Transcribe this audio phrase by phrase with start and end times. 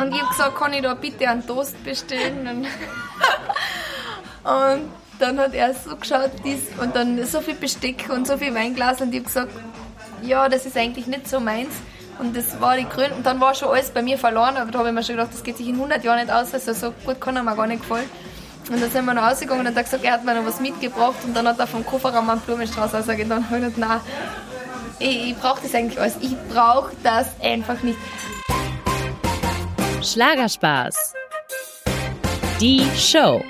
[0.00, 2.46] Und ich habe gesagt, kann ich da bitte einen Toast bestellen?
[2.46, 2.66] Und,
[4.50, 8.54] und dann hat er so geschaut dies, und dann so viel Besteck und so viel
[8.54, 9.52] Weinglas und ich habe gesagt,
[10.22, 11.74] ja, das ist eigentlich nicht so meins.
[12.18, 13.14] Und das war die Gründe.
[13.14, 14.58] Und dann war schon alles bei mir verloren.
[14.58, 16.52] Aber da habe ich mir schon gedacht, das geht sich in 100 Jahren nicht aus.
[16.52, 18.08] Also so gut kann er mir gar nicht gefallen.
[18.70, 20.60] Und dann sind wir noch rausgegangen und hat er gesagt, er hat mir noch was
[20.60, 21.16] mitgebracht.
[21.24, 23.32] Und dann hat er vom Kofferraum einen Blumenstrauß rausgegeben.
[23.32, 24.00] Und dann habe ich gedacht, nein,
[24.98, 26.16] ich, ich brauche das eigentlich alles.
[26.20, 27.98] Ich brauche das einfach nicht.
[30.02, 31.12] Schlagerspaß.
[32.58, 33.44] Die Show.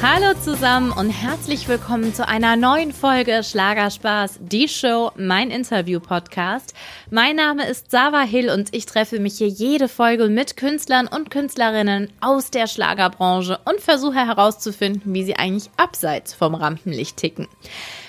[0.00, 6.72] Hallo zusammen und herzlich willkommen zu einer neuen Folge Schlagerspaß, die Show, mein Interview-Podcast.
[7.10, 11.30] Mein Name ist Sava Hill und ich treffe mich hier jede Folge mit Künstlern und
[11.30, 17.48] Künstlerinnen aus der Schlagerbranche und versuche herauszufinden, wie sie eigentlich abseits vom Rampenlicht ticken.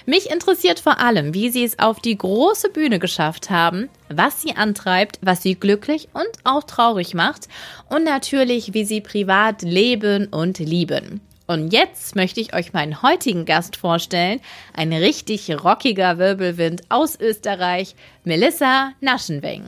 [0.06, 4.56] Mich interessiert vor allem, wie sie es auf die große Bühne geschafft haben, was sie
[4.56, 7.48] antreibt, was sie glücklich und auch traurig macht
[7.90, 11.22] und natürlich, wie sie privat leben und lieben.
[11.48, 14.40] Und jetzt möchte ich euch meinen heutigen Gast vorstellen.
[14.74, 19.68] Ein richtig rockiger Wirbelwind aus Österreich, Melissa Naschenweng.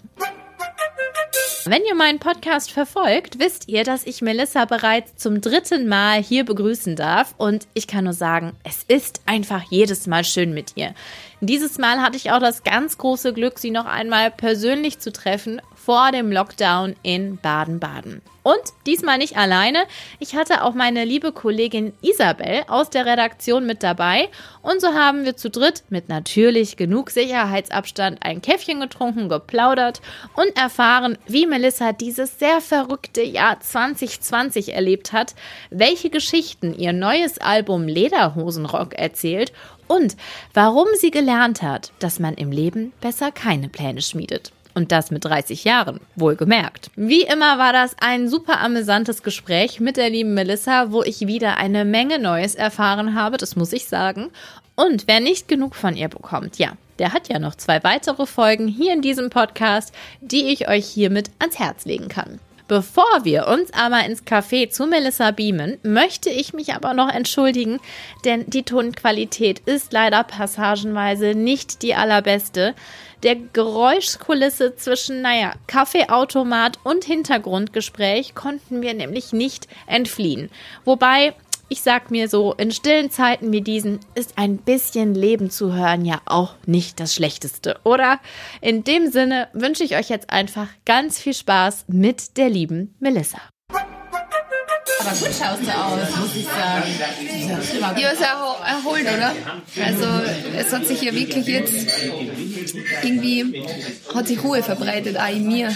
[1.68, 6.46] Wenn ihr meinen Podcast verfolgt, wisst ihr, dass ich Melissa bereits zum dritten Mal hier
[6.46, 10.94] begrüßen darf und ich kann nur sagen, es ist einfach jedes Mal schön mit ihr.
[11.42, 15.60] Dieses Mal hatte ich auch das ganz große Glück, sie noch einmal persönlich zu treffen
[15.86, 18.24] vor dem Lockdown in Baden-Baden.
[18.42, 19.86] Und diesmal nicht alleine.
[20.20, 24.30] Ich hatte auch meine liebe Kollegin Isabel aus der Redaktion mit dabei.
[24.64, 30.02] Und so haben wir zu dritt mit natürlich genug Sicherheitsabstand ein Käffchen getrunken, geplaudert
[30.36, 35.36] und erfahren, wie Melissa dieses sehr verrückte Jahr 2020 erlebt hat,
[35.70, 39.54] welche Geschichten ihr neues Album Lederhosenrock erzählt
[39.88, 40.18] und
[40.54, 44.52] warum sie gelernt hat, dass man im Leben besser keine Pläne schmiedet.
[44.76, 46.92] Und das mit 30 Jahren, wohlgemerkt.
[46.96, 51.58] Wie immer war das ein super amüsantes Gespräch mit der lieben Melissa, wo ich wieder
[51.58, 54.32] eine Menge Neues erfahren habe, das muss ich sagen.
[54.76, 58.68] Und wer nicht genug von ihr bekommt, ja, der hat ja noch zwei weitere Folgen
[58.68, 62.40] hier in diesem Podcast, die ich euch hiermit ans Herz legen kann.
[62.68, 67.80] Bevor wir uns aber ins Café zu Melissa beamen, möchte ich mich aber noch entschuldigen,
[68.26, 72.74] denn die Tonqualität ist leider passagenweise nicht die allerbeste
[73.22, 80.50] der Geräuschkulisse zwischen, naja, Kaffeeautomat und Hintergrundgespräch konnten wir nämlich nicht entfliehen.
[80.86, 81.34] Wobei,
[81.68, 86.06] ich sag mir so, in stillen Zeiten wie diesen ist ein bisschen Leben zu hören
[86.06, 88.20] ja auch nicht das Schlechteste, oder?
[88.62, 93.40] In dem Sinne wünsche ich euch jetzt einfach ganz viel Spaß mit der lieben Melissa.
[95.00, 98.00] Aber gut schaust du aus, muss ich sagen.
[98.00, 99.36] Ja, ist erholt, oder?
[99.84, 100.06] Also
[100.58, 101.88] es hat sich ja wirklich jetzt
[103.04, 103.64] irgendwie,
[104.14, 105.76] hat sich Ruhe verbreitet, auch in mir.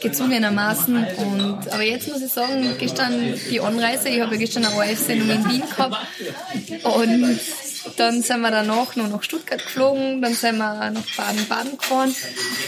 [0.00, 0.96] Gezwungenermaßen.
[0.96, 5.30] Und, aber jetzt muss ich sagen, gestern die Anreise, ich habe ja gestern eine ORF-Sendung
[5.30, 5.96] in Wien gehabt
[6.84, 7.40] und
[7.96, 12.14] dann sind wir danach noch nach Stuttgart geflogen, dann sind wir nach Baden-Baden gefahren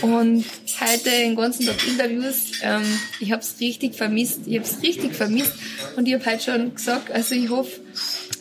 [0.03, 0.45] und
[0.81, 2.53] heute den ganzen Tag Interviews.
[2.63, 2.83] Ähm,
[3.21, 5.53] ich habe es richtig vermisst, ich habe es richtig vermisst
[5.97, 7.81] und ich habe heute schon gesagt, also ich hoffe,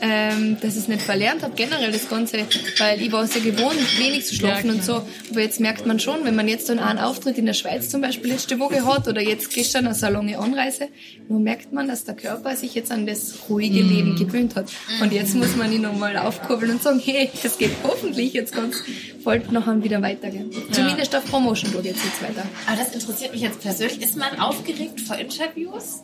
[0.01, 2.37] ähm, dass ich es nicht verlernt habe, generell das Ganze,
[2.77, 5.01] weil ich war es ja gewohnt, wenig zu schlafen ja, und so.
[5.31, 8.01] Aber jetzt merkt man schon, wenn man jetzt dann einen Auftritt in der Schweiz zum
[8.01, 10.87] Beispiel letzte Woche hat oder jetzt gestern eine so lange Anreise,
[11.27, 13.89] nur merkt man, dass der Körper sich jetzt an das ruhige mm.
[13.89, 14.71] Leben gewöhnt hat.
[15.01, 18.77] Und jetzt muss man ihn nochmal aufkurbeln und sagen, hey, das geht hoffentlich jetzt ganz
[19.23, 20.51] bald nachher wieder weitergehen.
[20.51, 20.59] Ja.
[20.71, 22.47] Zumindest auf Promotion geht jetzt, jetzt weiter.
[22.67, 24.01] Aber das interessiert mich jetzt persönlich.
[24.01, 26.03] Ist man aufgeregt vor Interviews?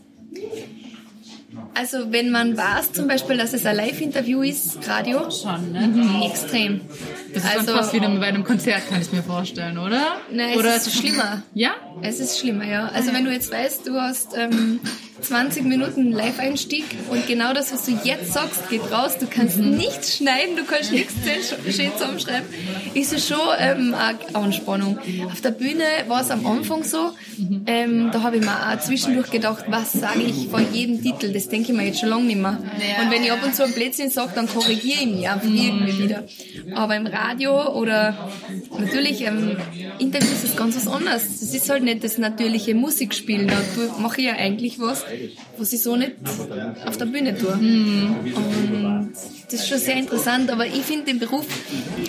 [1.74, 5.88] Also wenn man weiß zum Beispiel, dass es ein Live-Interview ist, Radio, schon, ne?
[5.88, 6.22] Mhm.
[6.24, 6.82] Extrem.
[7.34, 10.18] Das ist also, dann fast wieder bei einem Konzert, kann ich mir vorstellen, oder?
[10.32, 11.44] Nein, oder es ist schlimmer.
[11.54, 11.72] Ja?
[12.02, 12.88] Es ist schlimmer, ja.
[12.88, 14.80] Also wenn du jetzt weißt, du hast ähm,
[15.22, 19.18] 20 Minuten Live-Einstieg und genau das, was du jetzt sagst, geht raus.
[19.18, 19.72] Du kannst mhm.
[19.72, 21.14] nichts schneiden, du kannst nichts
[21.76, 22.48] schön zusammenschreiben.
[22.94, 25.00] Ist es schon ähm, eine Anspannung.
[25.32, 27.12] Auf der Bühne war es am Anfang so.
[27.38, 27.64] Mhm.
[27.66, 31.32] Ähm, da habe ich mir auch zwischendurch gedacht, was sage ich vor jedem Titel?
[31.34, 32.58] Das denke ich mir jetzt schon lange nicht mehr.
[32.80, 35.48] Ja, und wenn ich ab und zu ein Blödsinn sage, dann korrigiere ich mich einfach
[35.48, 35.58] mhm.
[35.58, 36.24] irgendwie wieder.
[36.74, 38.30] Aber im Radio oder
[38.78, 39.58] natürlich ähm,
[40.00, 41.40] Interviews ist ganz was anderes.
[41.40, 43.48] Das ist halt nicht das natürliche Musikspielen.
[43.48, 43.62] Da
[44.00, 45.06] mache ich ja eigentlich was,
[45.58, 46.14] was ich so nicht
[46.86, 47.56] auf der Bühne tue.
[47.56, 48.16] Mhm.
[48.36, 49.14] Und
[49.52, 51.46] das ist schon sehr interessant, aber ich finde den Beruf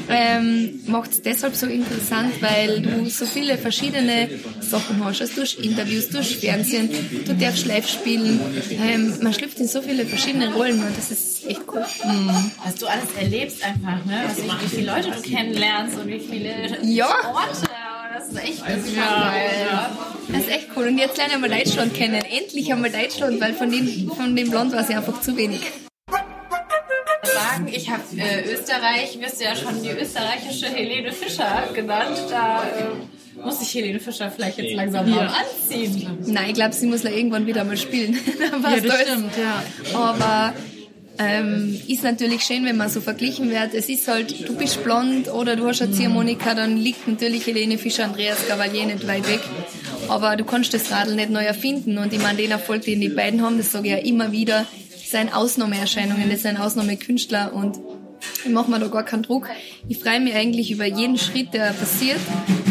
[0.09, 4.29] ähm, macht es deshalb so interessant, weil du so viele verschiedene
[4.61, 5.21] Sachen hast.
[5.21, 6.89] Also du hast Interviews, du hast Fernsehen,
[7.27, 8.41] du darfst live spielen.
[8.71, 11.85] Ähm, man schlüpft in so viele verschiedene Rollen und das ist echt cool.
[12.05, 12.53] Mhm.
[12.65, 14.23] Was du alles erlebst einfach, ne?
[14.29, 17.09] Also wie viele Leute du kennenlernst und wie viele ja.
[17.35, 17.67] Orte
[18.19, 19.67] ist echt das ist geil.
[19.69, 19.91] Ja.
[20.29, 20.87] Das ist echt cool.
[20.87, 22.23] Und jetzt lernen wir Deutschland kennen.
[22.23, 25.61] Endlich haben wir Deutschland, weil von dem, von dem Land war es einfach zu wenig.
[27.23, 32.19] Sagen, ich habe äh, Österreich, wirst du ja schon die österreichische Helene Fischer genannt.
[32.31, 36.19] Da äh, muss ich Helene Fischer vielleicht jetzt langsam mal anziehen.
[36.27, 38.17] Nein, ich glaube, sie muss da irgendwann wieder mal spielen.
[38.39, 39.63] Ja, das stimmt, ja.
[39.95, 40.55] Aber
[41.19, 43.75] ähm, ist natürlich schön, wenn man so verglichen wird.
[43.75, 47.79] Es ist halt, du bist blond oder du hast eine Ziehharmonika, dann liegt natürlich Helene
[47.79, 49.41] Fischer, Andreas Cavalier nicht weit weg.
[50.09, 51.99] Aber du kannst das Radl nicht neu erfinden.
[51.99, 54.67] Und ich meine, den Erfolg, den die beiden haben, das sage ich ja immer wieder,
[54.93, 57.79] das sind Ausnahmeerscheinungen, das sind Ausnahmekünstler und
[58.45, 59.49] ich mache mir da gar keinen Druck.
[59.89, 62.21] Ich freue mich eigentlich über jeden Schritt, der passiert.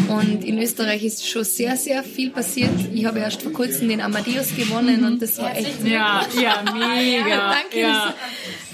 [0.08, 2.70] Und in Österreich ist schon sehr, sehr viel passiert.
[2.92, 5.84] Ich habe erst vor kurzem den Amadeus gewonnen und das war echt.
[5.84, 7.54] Ja, ja, mega.
[7.62, 7.80] Danke.
[7.80, 8.14] Ja.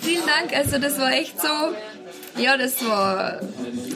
[0.01, 0.55] Vielen Dank.
[0.57, 1.49] Also das war echt so.
[2.41, 3.41] Ja, das war.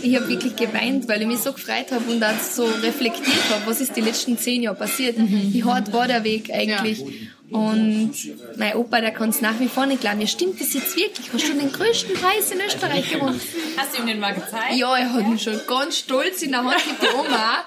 [0.03, 3.63] Ich habe wirklich geweint, weil ich mich so gefreut habe und dann so reflektiert habe,
[3.67, 5.17] was ist die letzten zehn Jahre passiert.
[5.19, 7.03] Wie hart war der Weg eigentlich?
[7.51, 8.13] Und
[8.57, 10.21] mein Opa, der kann es nach wie vor nicht glauben.
[10.21, 11.33] Ja, stimmt das jetzt wirklich?
[11.33, 13.41] Hast du den größten Preis in Österreich gewonnen?
[13.77, 14.75] Hast du ihm den mal gezeigt?
[14.75, 17.65] Ja, er hat ihn schon ganz stolz in der Hand mit die Oma.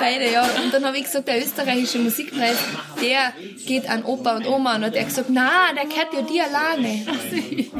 [0.00, 0.44] Beide, ja.
[0.44, 2.56] Und dann habe ich gesagt, der österreichische Musikpreis,
[3.02, 3.34] der
[3.66, 4.76] geht an Opa und Oma.
[4.76, 7.06] Und hat er gesagt, na, der gehört ja dir alleine.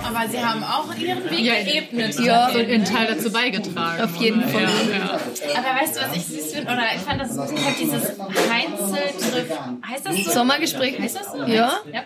[0.05, 2.19] Aber sie haben auch ihren Weg Ja, geebnet.
[2.21, 2.51] Ja.
[2.53, 4.03] So einen Teil dazu beigetragen.
[4.03, 4.63] Auf jeden Fall.
[4.63, 5.21] Ja, ja.
[5.57, 6.73] Aber weißt du, was ich süß finde?
[6.73, 8.03] Oder ich fand das, ich hab dieses
[8.51, 9.59] Heinzeltriff,
[9.89, 10.31] heißt das so?
[10.31, 10.99] Sommergespräch.
[10.99, 11.38] Heißt das so?
[11.47, 11.81] Ja.
[11.93, 12.01] ja.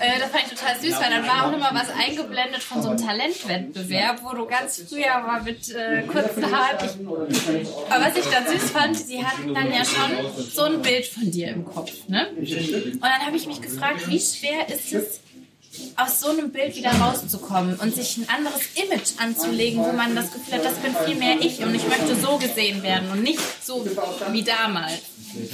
[0.00, 2.90] Äh, das fand ich total süß, weil dann war auch immer was eingeblendet von so
[2.90, 7.08] einem Talentwettbewerb, wo du ganz früher war mit äh, kurzen Haaren.
[7.88, 10.10] Aber was ich dann süß fand, sie hatten dann ja schon
[10.50, 11.92] so ein Bild von dir im Kopf.
[12.08, 12.28] Ne?
[12.36, 15.20] Und dann habe ich mich gefragt, wie schwer ist es,
[15.96, 20.32] aus so einem Bild wieder rauszukommen und sich ein anderes Image anzulegen, wo man das
[20.32, 23.40] Gefühl hat, das bin viel mehr ich und ich möchte so gesehen werden und nicht
[23.64, 23.86] so
[24.32, 25.00] wie damals.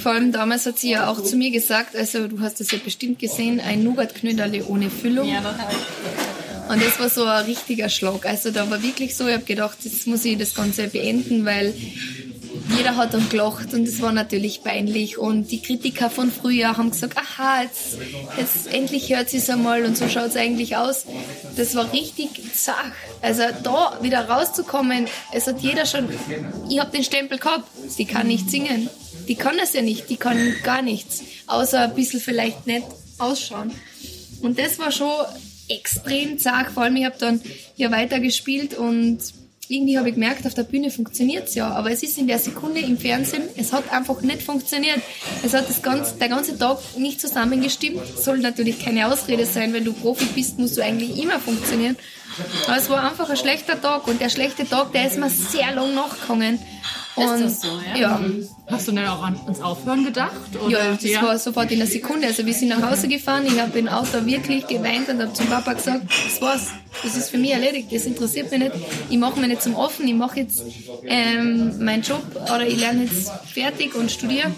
[0.01, 2.79] Vor allem damals hat sie ja auch zu mir gesagt, also du hast das ja
[2.83, 5.27] bestimmt gesehen, ein Nougat-Knöderle ohne Füllung.
[5.27, 5.55] Ja, das.
[6.69, 8.25] Und das war so ein richtiger Schlag.
[8.25, 11.73] Also da war wirklich so, ich habe gedacht, jetzt muss ich das Ganze beenden, weil
[12.75, 15.17] jeder hat dann gelacht und es war natürlich peinlich.
[15.17, 17.97] Und die Kritiker von früher haben gesagt, aha, jetzt,
[18.37, 21.05] jetzt endlich hört sie es einmal und so schaut es eigentlich aus.
[21.55, 22.91] Das war richtig zach.
[23.21, 26.09] Also da wieder rauszukommen, es hat jeder schon,
[26.69, 28.89] ich habe den Stempel gehabt, die kann nicht singen.
[29.27, 31.21] Die kann das ja nicht, die kann gar nichts.
[31.47, 32.83] Außer ein bisschen vielleicht nett
[33.17, 33.71] ausschauen.
[34.41, 35.11] Und das war schon
[35.69, 36.71] extrem zart.
[36.71, 37.41] Vor allem, ich habe dann
[37.75, 39.19] ja weitergespielt und
[39.69, 41.69] irgendwie habe ich gemerkt, auf der Bühne funktioniert's ja.
[41.69, 45.01] Aber es ist in der Sekunde im Fernsehen, es hat einfach nicht funktioniert.
[45.43, 48.01] Es hat das ganze, der ganze Tag nicht zusammengestimmt.
[48.17, 51.97] Soll natürlich keine Ausrede sein, wenn du Profi bist, musst du eigentlich immer funktionieren.
[52.67, 55.73] Aber es war einfach ein schlechter Tag und der schlechte Tag, der ist mir sehr
[55.73, 56.59] lang nachgegangen.
[57.15, 57.99] Und, das so, ja?
[57.99, 58.21] Ja,
[58.69, 60.35] Hast du denn auch an, ans Aufhören gedacht?
[60.61, 60.69] Oder?
[60.69, 62.27] ja, das war sofort in einer Sekunde.
[62.27, 65.47] Also wir sind nach Hause gefahren, ich habe im Auto wirklich geweint und habe zum
[65.47, 66.67] Papa gesagt, das war's,
[67.01, 68.73] das ist für mich erledigt, das interessiert mich nicht.
[69.09, 70.61] Ich mache mich nicht zum Offen, ich mache jetzt
[71.05, 74.51] ähm, meinen Job oder ich lerne jetzt fertig und studiere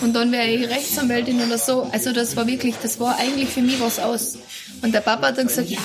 [0.00, 1.88] und dann wäre ich Rechtsanwältin oder so.
[1.92, 4.38] Also das war wirklich, das war eigentlich für mich was aus.
[4.80, 5.80] Und der Papa hat dann gesagt, ja,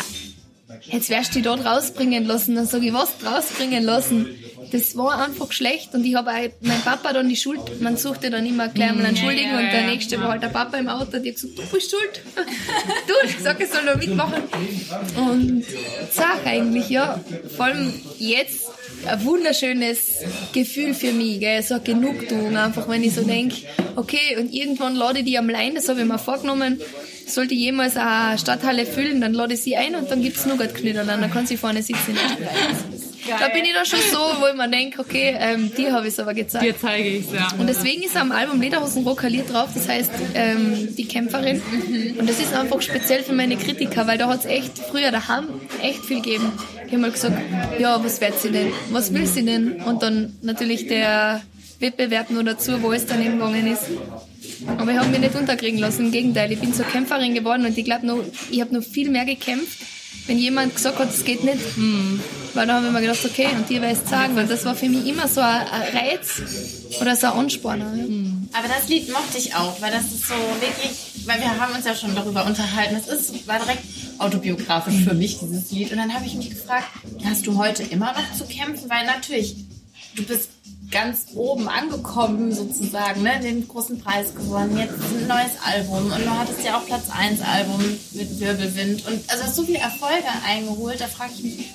[0.81, 2.55] jetzt wirst du dich dort rausbringen lassen.
[2.55, 4.27] Dann sage ich, was rausbringen lassen?
[4.71, 8.29] Das war einfach schlecht und ich habe auch mein Papa dann die Schuld, man suchte
[8.29, 11.19] dann immer gleich mal einen Schuldigen und der nächste war halt der Papa im Auto,
[11.19, 12.21] die hat gesagt, du bist schuld.
[13.07, 14.43] du, ich sag, ich soll da mitmachen.
[15.15, 15.63] Und
[16.11, 17.19] sag eigentlich, ja,
[17.55, 18.65] vor allem jetzt
[19.05, 20.17] ein wunderschönes
[20.53, 21.61] Gefühl für mich, gell?
[21.61, 23.55] so eine Genugtuung einfach, wenn ich so denke,
[23.95, 26.81] okay, und irgendwann lade ich die am Lein, das habe ich mir vorgenommen,
[27.27, 31.05] sollte ich jemals eine Stadthalle füllen, dann lade ich sie ein und dann gibt's Nougat-Knödel,
[31.05, 32.17] dann kann sie vorne sitzen.
[33.27, 36.13] Da bin ich dann schon so, wo ich mir denke, okay, ähm, dir habe ich
[36.13, 36.63] es aber gezeigt.
[36.63, 37.49] Dir zeige ich es, ja.
[37.57, 41.61] Und deswegen ist am Album Lederhosenrock ein Lied drauf, das heißt ähm, Die Kämpferin.
[42.17, 45.47] Und das ist einfach speziell für meine Kritiker, weil da hat es echt früher daheim
[45.81, 46.51] echt viel gegeben.
[46.87, 47.37] Die haben mal gesagt,
[47.79, 48.71] ja, was wird sie denn?
[48.91, 49.81] Was will sie denn?
[49.81, 51.41] Und dann natürlich der
[51.79, 53.83] Wettbewerb nur dazu, wo es dann eben gegangen ist.
[54.65, 56.51] Aber ich habe mich nicht unterkriegen lassen, im Gegenteil.
[56.51, 59.79] Ich bin zur Kämpferin geworden und ich glaube, ich habe noch viel mehr gekämpft,
[60.27, 61.59] wenn jemand gesagt hat, es geht nicht.
[62.53, 64.75] Weil da habe ich mir gedacht, okay, und dir werde ich sagen, weil das war
[64.75, 65.61] für mich immer so ein,
[65.93, 66.41] Reiz
[66.99, 67.79] oder so ein Ansporn.
[67.79, 68.59] Ja.
[68.59, 71.85] Aber das Lied mochte ich auch, weil das ist so wirklich, weil wir haben uns
[71.85, 72.95] ja schon darüber unterhalten.
[72.95, 73.83] Es ist, war direkt
[74.17, 75.91] autobiografisch für mich, dieses Lied.
[75.91, 76.87] Und dann habe ich mich gefragt,
[77.23, 78.89] hast du heute immer noch zu kämpfen?
[78.89, 79.55] Weil natürlich,
[80.15, 80.49] du bist
[80.91, 83.39] ganz oben angekommen sozusagen, ne?
[83.41, 87.41] den großen Preis gewonnen, jetzt ein neues Album und du hattest ja auch Platz 1
[87.41, 91.65] Album mit Wirbelwind und also hast so viele Erfolge eingeholt, da frage ich mich,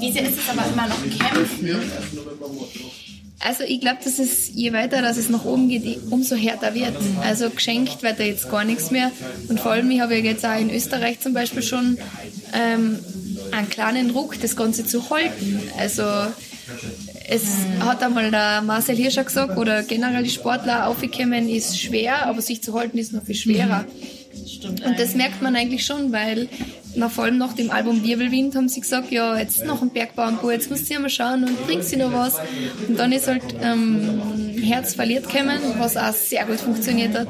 [0.00, 1.90] wie sehr ist es aber immer noch kämpfen?
[3.40, 6.94] Also ich glaube, dass es je weiter, dass es nach oben geht, umso härter wird.
[7.22, 9.12] Also geschenkt wird da jetzt gar nichts mehr.
[9.48, 11.98] Und vor allem, ich habe ja jetzt auch in Österreich zum Beispiel schon
[12.52, 12.98] ähm,
[13.52, 15.62] einen kleinen Ruck, das Ganze zu halten.
[15.78, 16.02] Also
[17.30, 17.44] es
[17.80, 22.62] hat einmal der Marcel Hirscher gesagt, oder generell die Sportler aufgekommen ist schwer, aber sich
[22.62, 23.84] zu halten ist noch viel schwerer.
[24.62, 26.48] Und das merkt man eigentlich schon, weil
[26.98, 30.50] nach, vor allem nach dem Album Wirbelwind haben sie gesagt, ja, jetzt noch ein Bergbauernbau,
[30.50, 32.36] jetzt du ja mal schauen und bringst sie noch was.
[32.86, 34.20] Und dann ist halt ähm,
[34.62, 37.28] Herz verliert gekommen, was auch sehr gut funktioniert hat.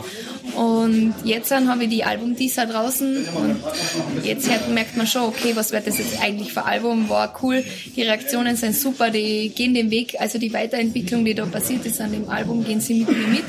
[0.56, 3.56] Und jetzt dann habe ich die Album dieser draußen und
[4.24, 7.08] jetzt merkt man schon, okay, was wird das jetzt eigentlich für Album?
[7.08, 11.46] War cool, die Reaktionen sind super, die gehen den Weg, also die Weiterentwicklung, die da
[11.46, 13.44] passiert ist an dem Album, gehen sie mit mir mit.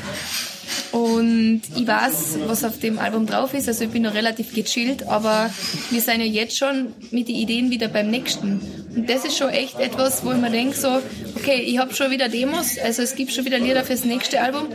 [0.92, 3.68] Und ich weiß, was auf dem Album drauf ist.
[3.68, 5.50] Also ich bin noch relativ gechillt, aber
[5.90, 8.60] wir sind ja jetzt schon mit den Ideen wieder beim nächsten.
[8.94, 11.00] Und das ist schon echt etwas, wo ich mir denke, so,
[11.36, 14.68] okay, ich habe schon wieder Demos, also es gibt schon wieder Lieder fürs nächste Album.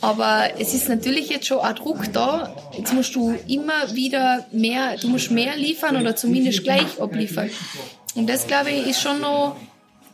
[0.00, 2.54] Aber es ist natürlich jetzt schon ein Druck da.
[2.76, 7.50] Jetzt musst du immer wieder mehr, du musst mehr liefern oder zumindest gleich abliefern.
[8.14, 9.56] Und das, glaube ich, ist schon noch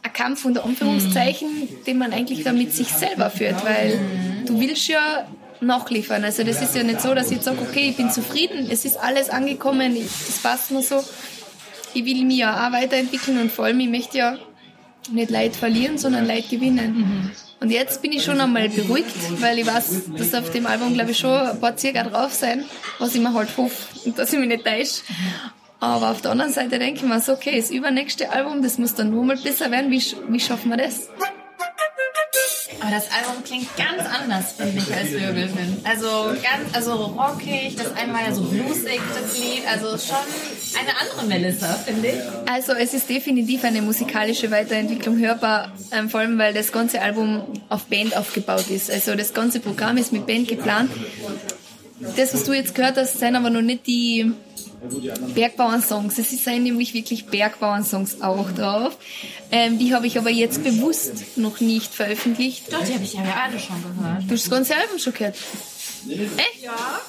[0.03, 3.99] ein Kampf unter Anführungszeichen, den man eigentlich da mit sich selber führt, weil
[4.47, 5.27] du willst ja
[5.61, 6.25] nachliefern.
[6.25, 8.97] Also das ist ja nicht so, dass ich sage, okay, ich bin zufrieden, es ist
[8.97, 11.03] alles angekommen, es passt nur so.
[11.95, 14.37] Ich will mich ja auch weiterentwickeln und vor allem, ich möchte ja
[15.11, 17.33] nicht Leid verlieren, sondern Leid gewinnen.
[17.61, 21.13] Und jetzt bin ich schon einmal beruhigt, weil ich weiß, dass auf dem Album, glaube
[21.13, 22.65] ich, schon ein paar Zirka drauf sein,
[22.99, 23.75] was ich mir halt hoffe
[24.05, 25.03] und dass ich mich nicht täusche.
[25.81, 28.95] Aber auf der anderen Seite denke ich mir so, okay, das übernächste Album, das muss
[28.95, 29.91] dann nur mal besser werden.
[29.91, 31.09] Wie, wie schaffen wir das?
[32.87, 35.85] Aber das Album klingt ganz anders, finde ich, als Wirbelwind.
[35.85, 40.23] Also ganz, also rockig, das einmal so bluesig, das Lied, also schon
[40.79, 42.49] eine andere Melissa, finde ich.
[42.49, 47.43] Also es ist definitiv eine musikalische Weiterentwicklung hörbar, ähm, vor allem weil das ganze Album
[47.69, 48.89] auf Band aufgebaut ist.
[48.89, 50.91] Also das ganze Programm ist mit Band geplant.
[52.17, 54.33] Das, was du jetzt gehört hast, sind aber noch nicht die
[55.35, 56.19] Bergbauern-Songs.
[56.19, 58.97] Es sind nämlich wirklich Bergbauern-Songs auch drauf.
[59.51, 62.73] Ähm, die habe ich aber jetzt bewusst noch nicht veröffentlicht.
[62.73, 64.23] Doch, die habe ich ja alle schon gehört.
[64.25, 65.37] Du hast das ganze Album schon gehört?
[66.09, 66.63] Echt?
[66.63, 67.01] Ja.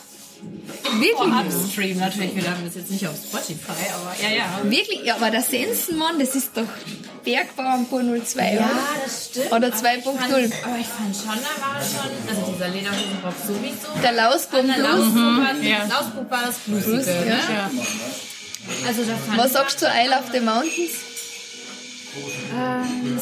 [0.99, 1.13] Wirklich?
[1.17, 4.59] Oh, Upstream natürlich, wir haben das jetzt nicht auf Spotify, aber ja, ja.
[4.63, 5.03] Wirklich?
[5.03, 6.63] Ja, aber der Sensenmann, das ist doch
[7.23, 8.69] Bergbauernpur 02, Ja, oder?
[9.03, 9.47] das stimmt.
[9.47, 10.03] Oder Aber ich 2.0.
[10.03, 14.01] fand- Aber ich fand schon, da war schon, also dieser Lederhosenrock sowieso.
[14.01, 15.15] Der Lausbaum Der Blues.
[15.15, 15.77] War, ja.
[15.85, 17.39] Lausbuch war das Blues, ne?
[17.53, 17.71] ja.
[18.87, 20.91] Also da fand Was sagst du zu Isle of the Mountains?
[22.55, 23.17] Ähm,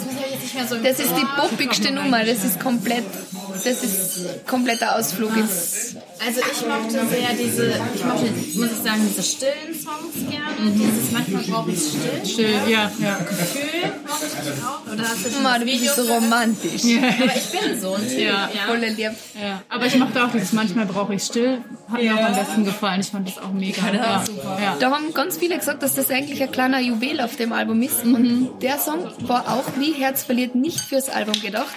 [0.57, 3.05] das so Das ist die poppigste Nummer, das ist komplett,
[3.51, 9.01] das ist kompletter Ausflug ins Also ich mochte sehr diese, ich mochte, muss ich sagen,
[9.07, 10.71] diese stillen Songs gerne.
[10.71, 12.25] Dieses manchmal brauche ich still.
[12.25, 13.17] Still, ja, ja.
[13.17, 14.93] Gefühl mochte ich auch.
[14.93, 16.83] Oder hast du schon Mann, das du bist Video so romantisch.
[16.85, 18.19] Aber ich bin so ein Typ.
[18.19, 18.49] Ja.
[18.53, 19.11] Ja.
[19.41, 19.61] Ja.
[19.69, 21.59] Aber ich mochte auch dieses Manchmal brauche ich still.
[21.91, 23.01] Hat mir auch am besten gefallen.
[23.01, 23.81] Ich fand das auch mega.
[23.81, 24.23] das ja.
[24.25, 24.57] super.
[24.61, 24.75] Ja.
[24.79, 28.03] Da haben ganz viele gesagt, dass das eigentlich ein kleiner Juwel auf dem Album ist.
[28.03, 31.73] Und der Song war auch wie Herz verliert nicht fürs Album gedacht.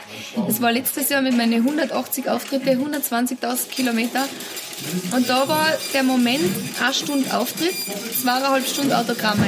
[0.47, 4.29] Es war letztes Jahr mit meinen 180 Auftritte, 120.000 Kilometer.
[5.17, 6.45] Und da war der Moment,
[6.83, 7.75] eine Stunde Auftritt,
[8.23, 9.47] zweieinhalb Stunden Autogramme.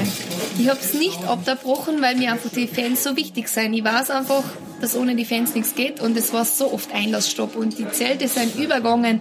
[0.58, 3.74] Ich habe es nicht abgebrochen, weil mir einfach die Fans so wichtig sind.
[3.74, 4.42] Ich weiß einfach,
[4.80, 8.26] dass ohne die Fans nichts geht und es war so oft Einlassstopp und die Zelte
[8.26, 9.20] sind übergangen.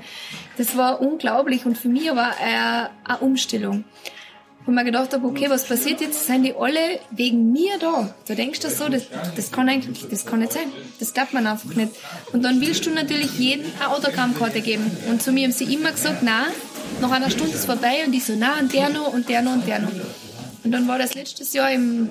[0.57, 3.83] Das war unglaublich und für mich war eine, eine Umstellung.
[4.69, 6.27] Wo mir gedacht habe, okay, was passiert jetzt?
[6.27, 8.13] Sind die alle wegen mir da?
[8.27, 9.01] Da denkst du so, das,
[9.35, 10.71] das kann eigentlich, das kann nicht sein.
[10.99, 11.93] Das glaubt man einfach nicht.
[12.33, 14.85] Und dann willst du natürlich jedem eine Autogrammkarte geben.
[15.09, 16.45] Und zu mir haben sie immer gesagt, na,
[17.01, 19.53] nach einer Stunde ist vorbei und ich so, na, und der noch und der noch
[19.53, 19.91] und der noch.
[20.63, 22.07] Und dann war das letztes Jahr im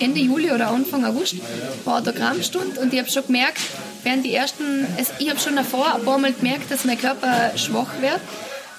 [0.00, 1.36] Ende Juli oder Anfang August
[1.84, 3.60] war Autogrammstunde und ich habe schon gemerkt,
[4.02, 7.52] während die ersten, es, ich habe schon davor ein paar Mal gemerkt, dass mein Körper
[7.56, 8.20] schwach wird,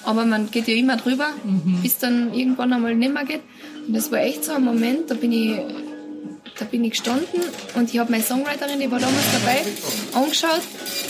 [0.03, 1.27] aber man geht ja immer drüber,
[1.81, 3.41] bis dann irgendwann einmal nicht mehr geht.
[3.87, 5.57] Und das war echt so ein Moment, da bin ich,
[6.59, 7.41] da bin ich gestanden
[7.75, 9.61] und ich habe meine Songwriterin, die war damals dabei,
[10.13, 10.61] angeschaut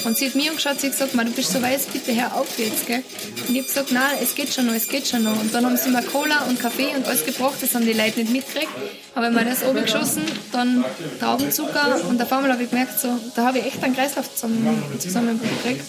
[0.05, 2.35] und sie hat mich angeschaut, sie hat gesagt, "Ma, du bist so weiß, bitte hör
[2.35, 3.03] auf jetzt, gell?
[3.47, 5.37] Und ich habe gesagt, nein, es geht schon noch, es geht schon noch.
[5.39, 8.19] Und dann haben sie mir Cola und Kaffee und alles gebracht, das haben die Leute
[8.21, 8.71] nicht mitgekriegt.
[9.15, 10.85] Habe ich mir das oben geschossen, dann
[11.19, 14.81] Traubenzucker und auf einmal habe ich gemerkt, so, da habe ich echt einen Kreislauf zusammen,
[14.99, 15.85] Zusammenbruch gekriegt.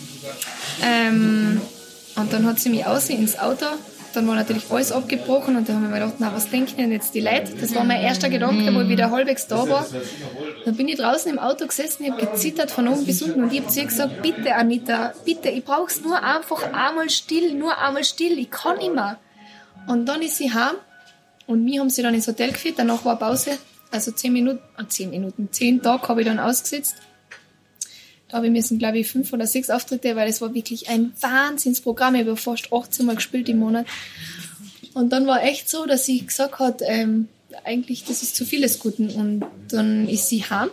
[0.82, 1.60] Ähm,
[2.16, 3.66] und dann hat sie mich aus ins Auto.
[4.14, 7.14] Dann war natürlich alles abgebrochen und da haben wir gedacht, na, was denken denn jetzt
[7.14, 7.54] die Leute?
[7.58, 9.86] Das war mein erster Gedanke, wo ich wieder halbwegs da war.
[10.66, 13.52] Dann bin ich draußen im Auto gesessen, ich habe gezittert von oben bis unten und
[13.52, 17.78] ich habe zu ihr gesagt, bitte Anita, bitte, ich brauch's nur einfach einmal still, nur
[17.78, 19.16] einmal still, ich kann immer.
[19.86, 20.74] Und dann ist sie heim
[21.46, 23.52] und mich haben sie dann ins Hotel geführt, danach war Pause,
[23.90, 26.96] also zehn Minuten, ah, zehn Minuten, zehn Tage habe ich dann ausgesetzt
[28.32, 32.14] habe ich müssen, glaube ich, fünf oder sechs Auftritte, weil es war wirklich ein Wahnsinnsprogramm.
[32.14, 33.86] Ich habe fast 18 Mal gespielt im Monat.
[34.94, 37.28] Und dann war echt so, dass sie gesagt hat, ähm,
[37.64, 39.10] eigentlich, das ist zu viel des Guten.
[39.10, 40.70] Und dann ist sie heim.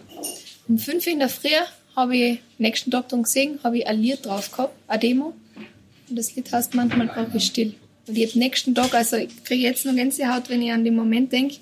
[0.67, 1.49] Um fünf in der Früh
[1.95, 5.33] habe ich nächsten Tag dann gesehen, habe ich ein Lied drauf gehabt, eine Demo.
[6.09, 7.75] Und das Lied heißt manchmal ich still.
[8.07, 10.95] Und ich habe nächsten Tag, also ich kriege jetzt noch Gänsehaut, wenn ich an den
[10.95, 11.57] Moment denke,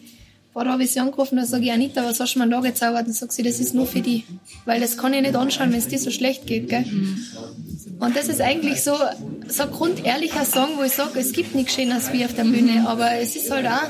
[0.64, 3.08] da habe ich sie angerufen, da sage ich, Anita, was hast du mir da gezaubert?
[3.08, 4.24] Und sagt sie, das ist nur für die.
[4.66, 6.86] Weil das kann ich nicht anschauen, wenn es dir so schlecht geht, gell?
[8.00, 8.96] Und das ist eigentlich so,
[9.48, 12.88] so ein grundehrlicher Song, wo ich sage, es gibt nichts Schöneres wie auf der Bühne,
[12.88, 13.90] aber es ist halt auch,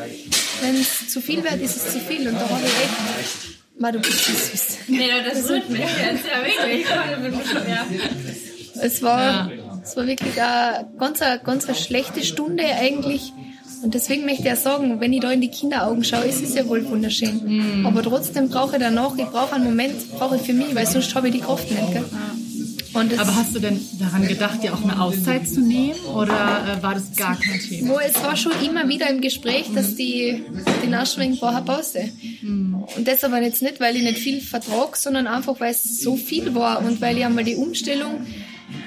[0.62, 2.27] wenn es zu viel wird, ist es zu viel.
[2.27, 4.77] Und da habe ich echt, Ma, du bist so süß.
[4.88, 6.86] Nee, das rührt mich jetzt, ja wirklich.
[7.67, 7.86] Ja.
[8.81, 9.51] Es war,
[9.83, 13.33] es war wirklich eine ganz, eine, ganz eine schlechte Stunde eigentlich.
[13.84, 16.55] Und deswegen möchte ich auch sagen, wenn ich da in die Kinderaugen schaue, ist es
[16.55, 17.84] ja wohl wunderschön.
[17.86, 21.13] Aber trotzdem brauche ich danach, ich brauche einen Moment, brauche ich für mich, weil sonst
[21.15, 21.93] habe ich die Kraft nicht.
[21.93, 22.05] Gell?
[22.93, 26.96] Aber hast du denn daran gedacht, dir auch eine Auszeit zu nehmen oder äh, war
[26.96, 27.93] das gar kein Thema?
[27.93, 30.43] wo es war schon immer wieder im Gespräch, dass die
[30.84, 32.10] den Ausschwenk brauchen Pause.
[32.96, 36.15] Und das aber jetzt nicht, weil ich nicht viel vertrag, sondern einfach, weil es so
[36.15, 38.25] viel war und weil ich einmal die Umstellung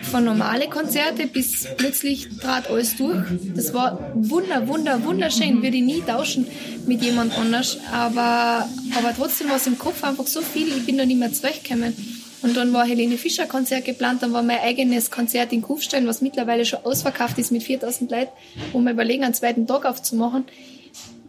[0.03, 3.23] von normale Konzerte bis plötzlich trat alles durch.
[3.55, 5.63] Das war wunder, wunder, wunderschön.
[5.63, 6.47] Würde ich nie tauschen
[6.87, 7.79] mit jemand anders.
[7.93, 10.69] Aber, aber trotzdem war es im Kopf einfach so viel.
[10.69, 11.95] Ich bin da nicht mehr zurechtgekommen.
[12.43, 16.23] Und dann war Helene Fischer Konzert geplant, dann war mein eigenes Konzert in Kufstein, was
[16.23, 18.31] mittlerweile schon ausverkauft ist mit 4000 Leuten,
[18.73, 20.45] wo wir überlegen, einen zweiten Tag aufzumachen.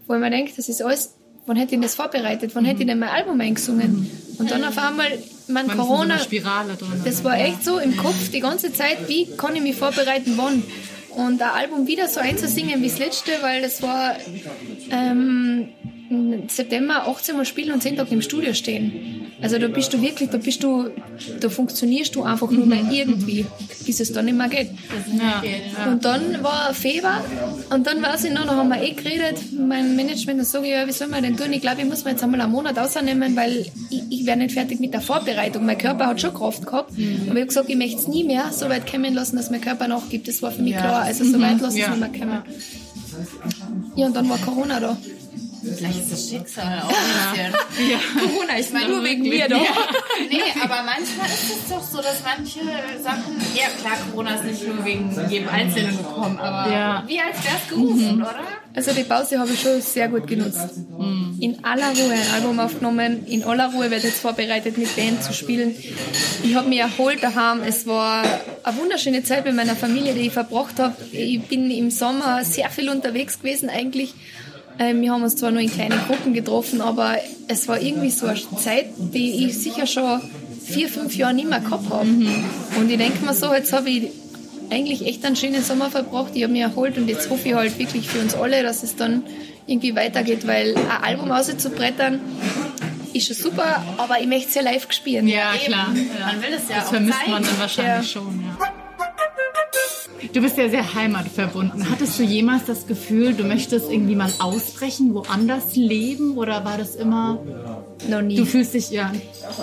[0.07, 1.15] Wo ich mir denke, das ist alles,
[1.45, 2.51] wann hätte ich das vorbereitet?
[2.53, 4.09] Wann hätte ich denn mein Album eingesungen?
[4.37, 5.07] Und dann auf einmal,
[5.47, 7.01] Man so Corona, einer Spirale drin.
[7.03, 10.63] das war echt so im Kopf die ganze Zeit, wie kann ich mich vorbereiten, wann?
[11.09, 14.15] Und ein Album wieder so einzusingen wie das letzte, weil das war
[14.89, 15.69] ähm,
[16.47, 19.20] September 18 Mal spielen und 10 Tage im Studio stehen.
[19.41, 20.89] Also da bist du wirklich, da bist du,
[21.39, 23.45] da funktionierst du einfach nur mehr irgendwie,
[23.85, 24.69] bis es dann nicht mehr geht.
[25.17, 25.91] ja.
[25.91, 27.23] Und dann war Februar
[27.73, 30.71] und dann weiß ich noch, da haben wir eh geredet, mein Management, dann sage ich,
[30.73, 31.51] ja, wie soll man denn tun?
[31.53, 34.53] Ich glaube, ich muss mir jetzt einmal einen Monat ausnehmen, weil ich, ich wäre nicht
[34.53, 35.65] fertig mit der Vorbereitung.
[35.65, 38.51] Mein Körper hat schon Kraft gehabt, aber ich habe gesagt, ich möchte es nie mehr
[38.51, 40.27] so weit kommen lassen, dass mein Körper nachgibt.
[40.27, 41.95] Das war für mich klar, also so weit lasse ich es Ja.
[41.95, 42.41] nicht mehr kommen.
[43.95, 44.97] Ja, und dann war Corona da.
[45.63, 48.29] Vielleicht ist das Schicksal auch ein bisschen.
[48.29, 49.57] Corona ist nur wegen mir da.
[49.57, 52.59] Nee, aber manchmal ist es doch so, dass manche
[53.03, 57.03] Sachen, ja klar, Corona ist nicht nur wegen jedem Einzelnen gekommen, aber Ja.
[57.07, 58.39] wie als wär's gerufen, oder?
[58.73, 60.69] Also die Pause habe ich schon sehr gut genutzt.
[61.39, 65.33] In aller Ruhe ein Album aufgenommen, in aller Ruhe wird jetzt vorbereitet, mit Band zu
[65.33, 65.75] spielen.
[66.43, 67.61] Ich habe mich erholt daheim.
[67.63, 68.23] Es war
[68.63, 70.95] eine wunderschöne Zeit mit meiner Familie, die ich verbracht habe.
[71.11, 74.13] Ich bin im Sommer sehr viel unterwegs gewesen eigentlich.
[74.81, 77.17] Ähm, Wir haben uns zwar nur in kleinen Gruppen getroffen, aber
[77.47, 80.21] es war irgendwie so eine Zeit, die ich sicher schon
[80.65, 82.07] vier, fünf Jahre nicht mehr gehabt habe.
[82.07, 84.07] Und ich denke mir so, jetzt habe ich
[84.71, 86.31] eigentlich echt einen schönen Sommer verbracht.
[86.33, 88.95] Ich habe mich erholt und jetzt hoffe ich halt wirklich für uns alle, dass es
[88.95, 89.23] dann
[89.67, 92.19] irgendwie weitergeht, weil ein Album auszubrettern
[93.13, 95.27] ist schon super, aber ich möchte es ja live spielen.
[95.27, 95.93] Ja, klar.
[95.93, 96.25] Ja.
[96.27, 97.31] Man will es ja Das auch vermisst zeigen.
[97.31, 98.21] man dann wahrscheinlich Ja.
[98.21, 98.73] schon, ja.
[100.33, 101.89] Du bist ja sehr heimatverbunden.
[101.89, 106.37] Hattest du jemals das Gefühl, du möchtest irgendwie mal ausbrechen, woanders leben?
[106.37, 107.39] Oder war das immer,
[108.07, 108.35] Noch nie.
[108.35, 109.11] du fühlst dich, ja,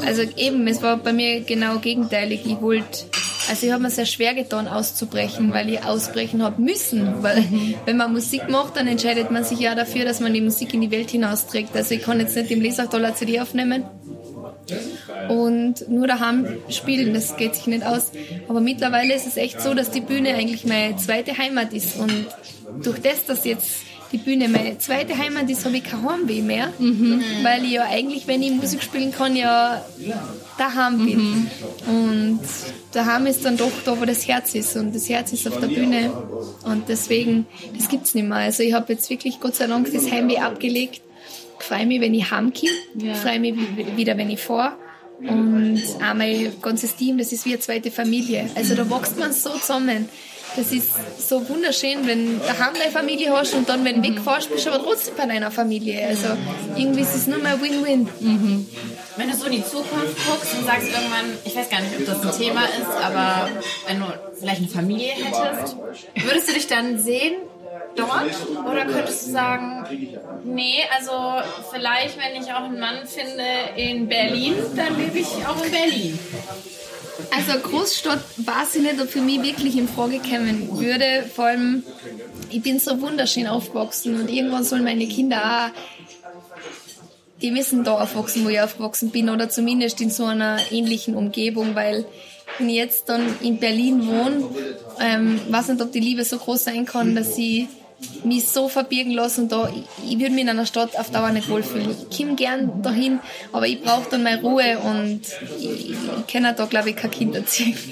[0.05, 2.43] Also eben, es war bei mir genau gegenteilig.
[2.45, 3.05] Ich wollte,
[3.49, 7.23] also ich habe mir sehr schwer getan, auszubrechen, weil ich ausbrechen habe müssen.
[7.23, 7.45] Weil
[7.85, 10.81] wenn man Musik macht, dann entscheidet man sich ja dafür, dass man die Musik in
[10.81, 11.77] die Welt hinausträgt.
[11.77, 13.85] Also ich kann jetzt nicht im Lesachtaler CD aufnehmen
[15.29, 18.11] und nur daheim spielen, das geht sich nicht aus.
[18.49, 21.97] Aber mittlerweile ist es echt so, dass die Bühne eigentlich meine zweite Heimat ist.
[21.99, 22.27] Und
[22.83, 23.69] durch das, dass jetzt
[24.11, 26.73] die Bühne meine zweite Heimat ist, habe ich kein Heimweh mehr.
[27.43, 29.85] Weil ich ja eigentlich, wenn ich Musik spielen kann, ja
[30.57, 31.51] daheim bin.
[31.87, 32.41] Und
[32.93, 34.77] daheim ist dann doch da, wo das Herz ist.
[34.77, 36.11] Und das Herz ist auf der Bühne.
[36.65, 38.39] Und deswegen, das gibt's nicht mehr.
[38.39, 41.03] Also ich habe jetzt wirklich Gott sei Dank das Heimweh abgelegt.
[41.61, 42.71] Ich freue mich, wenn ich heimkomme.
[42.99, 44.73] Ich freue mich wi- wieder, wenn ich fahre.
[45.21, 48.49] Und auch mein ganzes Team, das ist wie eine zweite Familie.
[48.55, 50.09] Also da wächst man so zusammen.
[50.57, 50.91] Das ist
[51.29, 54.71] so wunderschön, wenn du daheim deine Familie hast und dann, wenn du wegfährst, bist du
[54.71, 56.07] aber trotzdem bei deiner Familie.
[56.07, 56.29] Also
[56.77, 58.09] irgendwie ist es nur mehr Win-Win.
[59.17, 62.07] Wenn du so in die Zukunft guckst und sagst irgendwann, ich weiß gar nicht, ob
[62.07, 63.51] das ein Thema ist, aber
[63.87, 64.07] wenn du
[64.39, 65.77] vielleicht eine Familie hättest,
[66.17, 67.35] würdest du dich dann sehen
[67.97, 68.67] dort?
[68.67, 69.87] Oder könntest du sagen,
[70.45, 71.13] nee, also
[71.73, 73.45] vielleicht, wenn ich auch einen Mann finde
[73.77, 76.19] in Berlin, dann lebe ich auch in Berlin.
[77.35, 81.29] Also Großstadt weiß ich nicht, ob für mich wirklich in Frage kommen würde.
[81.35, 81.83] Vor allem,
[82.51, 85.99] ich bin so wunderschön aufgewachsen und irgendwann sollen meine Kinder auch
[87.43, 91.75] die müssen da aufwachsen, wo ich aufgewachsen bin oder zumindest in so einer ähnlichen Umgebung,
[91.75, 92.05] weil
[92.59, 94.45] wenn ich jetzt dann in Berlin wohne,
[95.01, 97.69] ähm, weiß nicht, ob die Liebe so groß sein kann, dass sie
[98.23, 101.31] mich so verbirgen lassen und da, ich, ich würde mich in einer Stadt auf Dauer
[101.31, 101.91] nicht wohlfühlen.
[102.09, 103.19] Ich komme gern dahin,
[103.53, 105.23] aber ich brauche dann meine Ruhe und
[105.59, 105.97] ich, ich
[106.33, 107.77] kann da, glaube ich, kein Kind erziehen.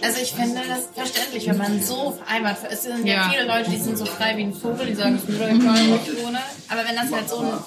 [0.00, 3.30] Also ich finde das verständlich, wenn man so vereinbart Es sind ja, Ja.
[3.32, 5.76] viele Leute, die sind so frei wie ein Vogel, die sagen, ist mir doch egal,
[5.88, 6.38] wo ich wohne.
[6.68, 7.58] Aber wenn das halt so ein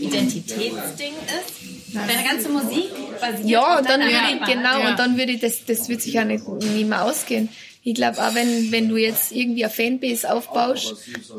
[0.00, 4.90] Identitätsding ist, deine ganze Musik basiert Ja, auf und dann deiner würde ich, genau, Ja.
[4.90, 7.48] und dann würde ich, das, das wird sich auch nicht, nicht mehr ausgehen.
[7.82, 10.94] Ich glaube auch, wenn, wenn du jetzt irgendwie eine Fanbase aufbaust,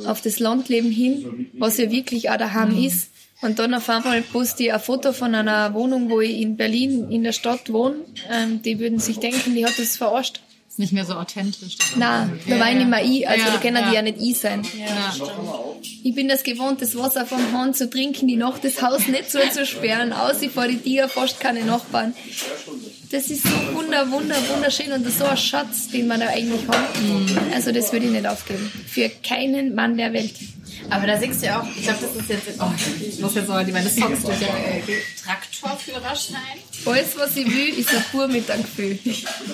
[0.06, 4.64] auf das Landleben hin, was ja wirklich auch daheim ist, und dann auf einmal poste
[4.64, 7.98] ich ein Foto von einer Wohnung, wo ich in Berlin in der Stadt wohne,
[8.32, 10.42] ähm, die würden sich denken, die hat das verarscht.
[10.78, 11.76] Ist nicht mehr so authentisch.
[11.96, 14.04] Nein, da war ich nicht mehr ich, also Ja, da können die ja.
[14.04, 14.62] nicht ich sein.
[14.78, 15.12] Ja.
[16.04, 19.32] Ich bin das gewohnt, das Wasser vom Hahn zu trinken, die Nacht das Haus nicht
[19.32, 22.14] zuzusperren, außer vor die Tür fast keine Nachbarn.
[23.10, 26.28] Das ist so wunder, wunder, wunderschön und das ist so ein Schatz, den man da
[26.28, 26.90] eigentlich hat.
[27.56, 28.72] Also das würde ich nicht aufgeben.
[28.88, 30.36] Für keinen Mann der Welt.
[30.90, 32.72] Aber da singst du ja auch, ich glaube, das ist jetzt, oh,
[33.02, 34.42] ich muss jetzt mal die meine Songs durch.
[34.42, 34.82] Äh,
[35.24, 36.38] Traktorführerschein.
[36.86, 38.98] Alles, was ich will, ist ein Pur mit einem Gefühl.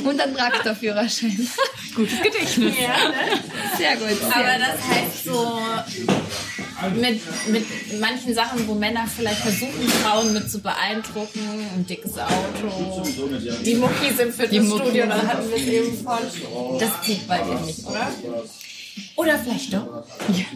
[0.04, 1.50] Und ein Traktorführerschein.
[1.96, 2.76] Gutes Gedächtnis.
[2.80, 3.40] Ja, ne?
[3.78, 4.10] Sehr gut.
[4.10, 4.68] Sehr Aber gut.
[4.68, 5.62] das heißt so
[6.92, 11.40] mit, mit manchen Sachen, wo Männer vielleicht versuchen, Frauen mit zu beeindrucken,
[11.76, 13.04] ein dickes Auto,
[13.64, 16.20] die Muckis im Fitnessstudio, da hatten wir es eben von.
[16.80, 18.08] Das zieht bei dir nicht, oder?
[19.16, 20.06] Oder vielleicht doch.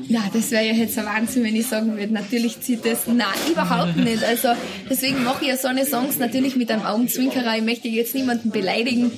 [0.10, 3.08] Na, das wäre ja jetzt ein Wahnsinn, wenn ich sagen würde, natürlich zieht das.
[3.08, 4.24] Nein, überhaupt nicht.
[4.24, 4.50] Also
[4.90, 7.56] deswegen mache ich ja so eine Songs natürlich mit einem Augenzwinkerer.
[7.58, 9.12] Ich möchte jetzt niemanden beleidigen,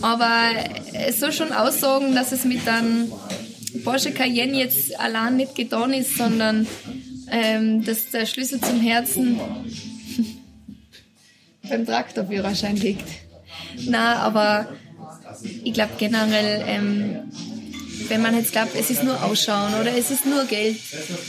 [0.00, 0.50] aber
[0.92, 3.12] es soll schon aussagen, dass es mit einem
[3.84, 6.66] Porsche Cayenne jetzt allein nicht getan ist, sondern
[7.30, 9.40] ähm, dass der Schlüssel zum Herzen
[11.68, 13.06] beim Traktorführerschein liegt.
[13.86, 14.68] Na, aber
[15.64, 17.32] ich glaube generell, ähm,
[18.08, 20.78] wenn man jetzt glaubt, es ist nur Ausschauen oder es ist nur Geld,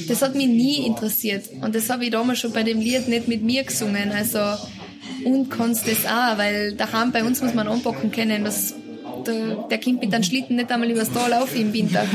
[0.07, 1.49] das hat mich nie interessiert.
[1.61, 4.11] Und das habe ich damals schon bei dem Lied nicht mit mir gesungen.
[4.11, 4.39] Also,
[5.23, 8.75] und kannst das auch, weil daheim bei uns muss man anpacken können, dass
[9.27, 12.05] der, der Kind mit einem Schlitten nicht einmal übers Tal laufen im Winter.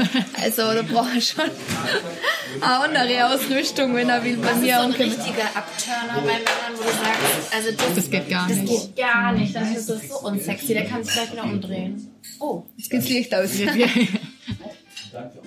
[0.42, 1.44] Also, da braucht er schon
[2.60, 6.20] eine andere Ausrüstung, wenn er will bei Das ist mir so ein richtiger Abturner bei
[6.22, 8.68] Männern, wo du sagst, also das, Das geht gar das nicht.
[8.68, 9.54] geht gar nicht.
[9.54, 9.94] Das ist so
[10.26, 12.06] unsexy, der kann sich gleich wieder umdrehen.
[12.38, 12.62] Oh.
[12.76, 13.50] Jetzt geht's Licht aus.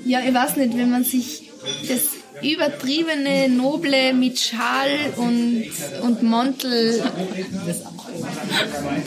[0.05, 1.49] Ja, ich weiß nicht, wenn man sich
[1.87, 2.01] das
[2.41, 5.63] übertriebene, noble mit Schal und,
[6.01, 7.01] und Mantel,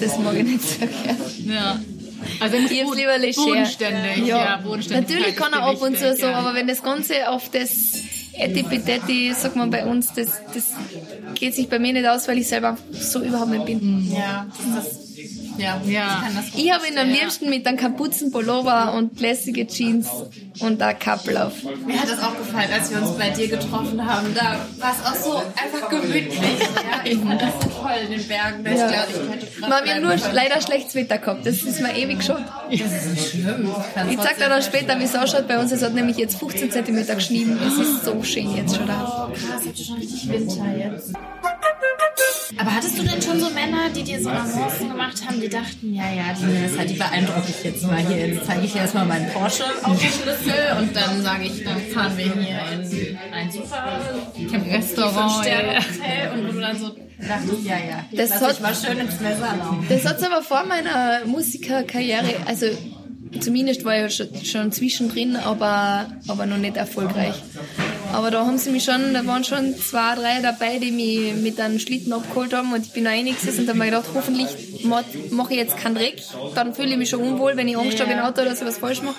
[0.00, 1.16] das mag ich nicht so gern.
[1.44, 1.80] Ja.
[2.40, 3.42] Also muss Ich boden- lieber leger.
[3.42, 4.26] bodenständig.
[4.26, 5.08] Ja, bodenständig.
[5.10, 6.34] Natürlich kann er ab und zu so, ja.
[6.34, 7.70] aber wenn das Ganze auf das
[8.38, 10.72] Etipetetti, sagt man bei uns, das, das
[11.34, 14.12] geht sich bei mir nicht aus, weil ich selber so überhaupt nicht bin.
[14.14, 15.05] Ja, das ist,
[15.58, 16.24] ja, Ja.
[16.28, 20.08] ich das Ich habe ihn am liebsten mit einem Kapuzenpullover und lässige Jeans
[20.60, 21.52] und ein Kappel auf.
[21.86, 24.34] Mir hat das auch gefallen, als wir uns bei dir getroffen haben.
[24.34, 26.38] Da war es auch so einfach gemütlich.
[26.38, 28.64] Ja, ich fand das so toll in den Bergen.
[28.64, 28.86] Da Ja.
[28.86, 30.34] Ich glaube, ich hätte Wir haben nur können.
[30.34, 31.46] leider schlechtes Wetter gehabt.
[31.46, 32.44] Das ist mir ewig schon.
[32.70, 33.70] Das ist nicht schlimm.
[34.10, 35.72] Ich zeig dir dann später, wie es ausschaut bei uns.
[35.72, 37.58] Es hat nämlich jetzt 15 cm geschnien.
[37.66, 39.28] Es ist so schön jetzt schon da.
[39.28, 41.12] Oh, krass, habt ihr schon richtig Winter jetzt.
[42.58, 45.94] Aber hattest du denn schon so Männer, die dir so Avancen gemacht haben, die dachten,
[45.94, 48.28] ja, ja, die, das halt, die beeindrucke ich jetzt mal hier.
[48.28, 51.80] Jetzt zeige ich dir erstmal meinen Porsche auf den Schlüssel und dann sage ich, dann
[51.92, 54.00] fahren wir hier in ein super
[54.70, 55.46] Restaurant,
[56.34, 59.54] und wo du dann so dachtest, ja, ja, Das lass hat- mal schön ins Messer
[59.58, 59.86] laufen.
[59.88, 62.66] Das hat's aber vor meiner Musikerkarriere, also
[63.40, 67.34] zumindest war ich schon zwischendrin, aber, aber noch nicht erfolgreich.
[68.16, 71.60] Aber da haben sie mich schon, da waren schon zwei, drei dabei, die mich mit
[71.60, 74.48] einem Schlitten abgeholt haben und ich bin einiges und habe mir gedacht, hoffentlich
[74.84, 76.22] ma- mache ich jetzt keinen Dreck.
[76.54, 78.78] Dann fühle ich mich schon unwohl, wenn ich Angst habe im Auto, dass ich was
[78.78, 79.16] falsch mache.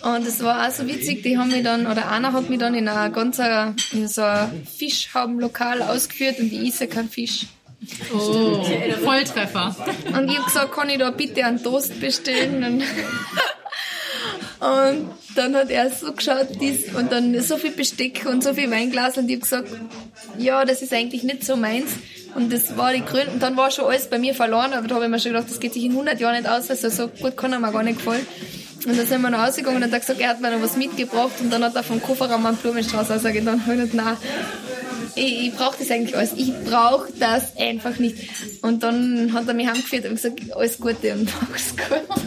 [0.00, 2.74] Und es war auch so witzig, die haben mich dann, oder einer hat mich dann
[2.74, 7.46] in ein ganz, äh, in so ein Fischhaubenlokal ausgeführt und ich esse keinen Fisch.
[8.14, 8.64] Oh,
[9.04, 9.76] Volltreffer.
[10.16, 12.64] Und ich habe gesagt, kann ich da bitte einen Toast bestellen?
[12.64, 12.82] Und,
[14.60, 18.70] und dann hat er so geschaut, dies, und dann so viel Besteck und so viel
[18.70, 19.68] Weinglas und ich habe gesagt,
[20.36, 21.90] ja, das ist eigentlich nicht so meins.
[22.34, 24.96] Und das war die Gründe, und dann war schon alles bei mir verloren, aber da
[24.96, 27.08] habe ich mir schon gedacht, das geht sich in 100 Jahren nicht aus, also so
[27.08, 28.26] gut kann er mir gar nicht gefallen.
[28.86, 30.76] Und dann sind wir noch rausgegangen und hat er gesagt, er hat mir noch was
[30.76, 34.16] mitgebracht und dann hat er vom Kofferraum einen Blumenstrauß rausgetan und ich gedacht, nein,
[35.18, 36.32] ich, ich brauche das eigentlich alles.
[36.36, 38.16] Ich brauche das einfach nicht.
[38.62, 42.18] Und dann hat er mich heimgeführt und gesagt, alles Gute und mach's gut.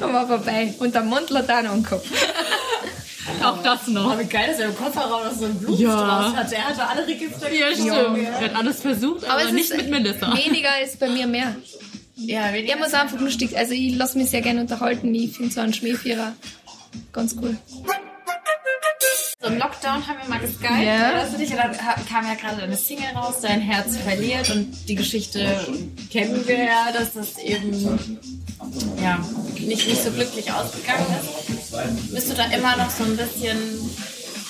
[0.00, 0.74] und war vorbei.
[0.78, 2.06] Und der Mantel hat auch noch angehabt.
[3.44, 4.12] Auch das noch.
[4.12, 6.32] Aber geil, dass er im Kofferraum noch so einen Blumenstrauß Ja.
[6.36, 6.54] hatte.
[6.56, 7.52] Er hatte alle Register.
[7.52, 8.18] Ja, stimmt.
[8.28, 10.36] Er hat alles versucht, aber, Aber nicht mit Melissa.
[10.36, 11.54] weniger ist bei mir mehr.
[12.16, 12.74] Ja, weniger.
[12.74, 13.56] Er muss einfach lustig.
[13.56, 15.14] Also ich lasse mich sehr gerne unterhalten.
[15.14, 16.34] Ich finde so einen Schmähvierer
[17.12, 17.56] ganz cool.
[19.60, 20.62] Lockdown haben wir mal geskypt.
[21.56, 24.50] Dann ha- kam ja gerade eine Single raus, Dein Herz verliert.
[24.50, 25.46] Und die Geschichte
[26.10, 27.72] kennen wir ja, dass das eben
[29.02, 29.18] ja,
[29.58, 32.12] nicht, nicht so glücklich ausgegangen ist.
[32.12, 33.58] Bist du da immer noch so ein bisschen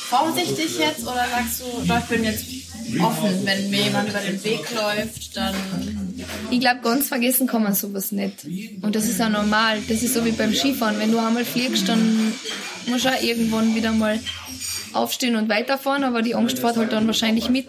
[0.08, 2.44] vorsichtig jetzt oder sagst du, doch, ich bin jetzt
[3.00, 5.54] offen, wenn mir jemand über den Weg läuft, dann
[6.50, 8.44] Ich glaube, ganz vergessen kann man sowas nicht.
[8.82, 9.78] Und das ist auch normal.
[9.88, 10.98] Das ist so wie beim Skifahren.
[10.98, 12.32] Wenn du einmal fliegst, dann
[12.86, 14.18] musst du auch irgendwann wieder mal
[14.92, 17.66] aufstehen und weiterfahren, aber die Angst fährt halt dann wahrscheinlich mit.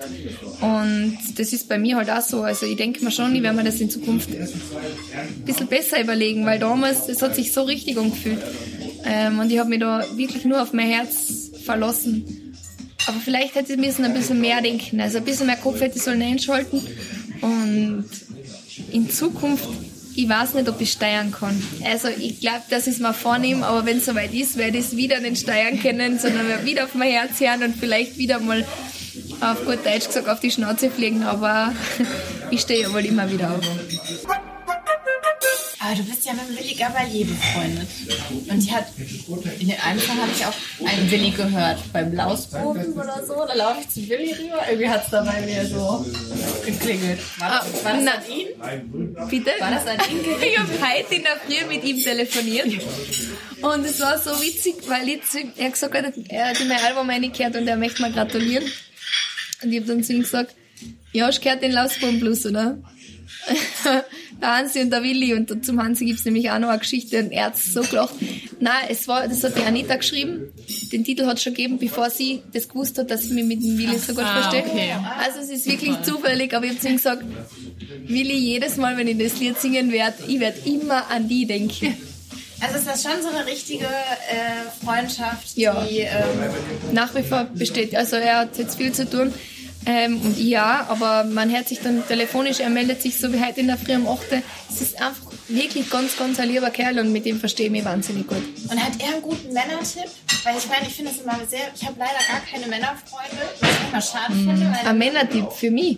[0.62, 2.42] Und das ist bei mir halt auch so.
[2.42, 6.46] Also ich denke mir schon, ich werde mir das in Zukunft ein bisschen besser überlegen,
[6.46, 8.42] weil damals, das hat sich so richtig angefühlt.
[9.06, 12.56] Ähm, und ich habe mich da wirklich nur auf mein Herz verlassen.
[13.08, 15.02] Aber vielleicht hätte ich müssen ein bisschen mehr denken.
[15.02, 16.82] Also ein bisschen mehr Kopf hätte ich sollen einschalten.
[17.42, 18.06] Und
[18.92, 19.68] in Zukunft,
[20.16, 21.62] ich weiß nicht, ob ich steuern kann.
[21.86, 24.86] Also ich glaube, dass ich es mir vornehme, aber wenn es soweit ist, werde ich
[24.86, 28.40] es wieder nicht steuern können, sondern werde wieder auf mein Herz hören und vielleicht wieder
[28.40, 28.66] mal
[29.40, 31.74] auf gut Deutsch gesagt auf die Schnauze fliegen, aber
[32.52, 34.51] ich stehe ja wohl immer wieder auf.
[35.84, 37.88] Aber du bist ja mit dem Willi Gabalier befreundet.
[38.50, 38.86] Und die hat,
[39.60, 40.54] in dem einen Fall habe ich auch
[40.88, 43.34] einen Willi gehört, beim Lausboden oder so.
[43.48, 44.62] Da laufe ich zu Willi rüber.
[44.70, 46.06] Irgendwie hat es da bei mir so
[46.66, 47.20] geklingelt.
[47.40, 49.28] War, das- war das an ihn?
[49.30, 49.52] Bitte?
[49.60, 50.20] War das an ihn?
[50.44, 52.68] Ich habe heute in der Früh mit ihm telefoniert.
[53.64, 56.80] Und es war so witzig, weil ich, ihm- er gesagt hat, er hat in mein
[56.84, 58.66] Album reingehört und er möchte mir gratulieren.
[59.64, 60.54] Und ich habe dann zu ihm gesagt,
[61.12, 62.78] ja, hast du gehört den Lausbaum Blues, oder?
[64.42, 67.32] der Hansi und der Willi und zum Hansi gibt's nämlich auch noch eine Geschichte und
[67.32, 68.14] er hat so gelacht.
[68.60, 70.52] Nein, es war, das hat die Anita geschrieben.
[70.92, 73.78] Den Titel hat schon gegeben, bevor sie das gewusst hat, dass ich mich mit dem
[73.78, 74.64] Willi so gut Ah, verstehe.
[74.72, 74.92] okay.
[75.20, 77.24] Also es ist wirklich zufällig, aber ich habe zu ihm gesagt,
[78.08, 81.96] Willi, jedes Mal, wenn ich das Lied singen werde, ich werde immer an die denken.
[82.64, 85.84] Also ist das schon so eine richtige äh, Freundschaft, Ja.
[85.84, 86.00] die...
[86.00, 86.12] Ähm,
[86.94, 87.96] Nach wie vor besteht.
[87.96, 89.34] Also er hat jetzt viel zu tun.
[89.86, 93.62] Ähm, und ja, aber man hört sich dann telefonisch, er meldet sich so wie heute
[93.62, 94.44] in der Früh um 8.
[94.70, 97.84] Es ist einfach wirklich ganz, ganz ein lieber Kerl und mit dem verstehe ich mich
[97.84, 98.44] wahnsinnig gut.
[98.70, 100.10] und hat er einen guten Männertipp?
[100.44, 101.72] Weil ich meine, ich finde es immer sehr...
[101.76, 104.80] Ich habe leider gar keine Männerfreunde, was ich immer schade finde.
[104.86, 105.98] Ein Männertipp für mich.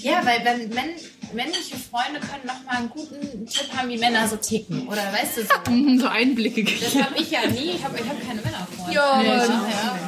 [0.00, 0.90] Ja, weil wenn männ
[1.34, 4.88] männliche Freunde können noch mal einen guten Tipp haben, wie Männer so ticken.
[4.88, 5.48] Oder weißt du so.
[5.72, 7.72] Mhm, So Einblicke Das habe ich ja nie.
[7.76, 8.92] Ich habe ich hab keine Männerfreunde.
[8.92, 9.98] Ja, aber ja.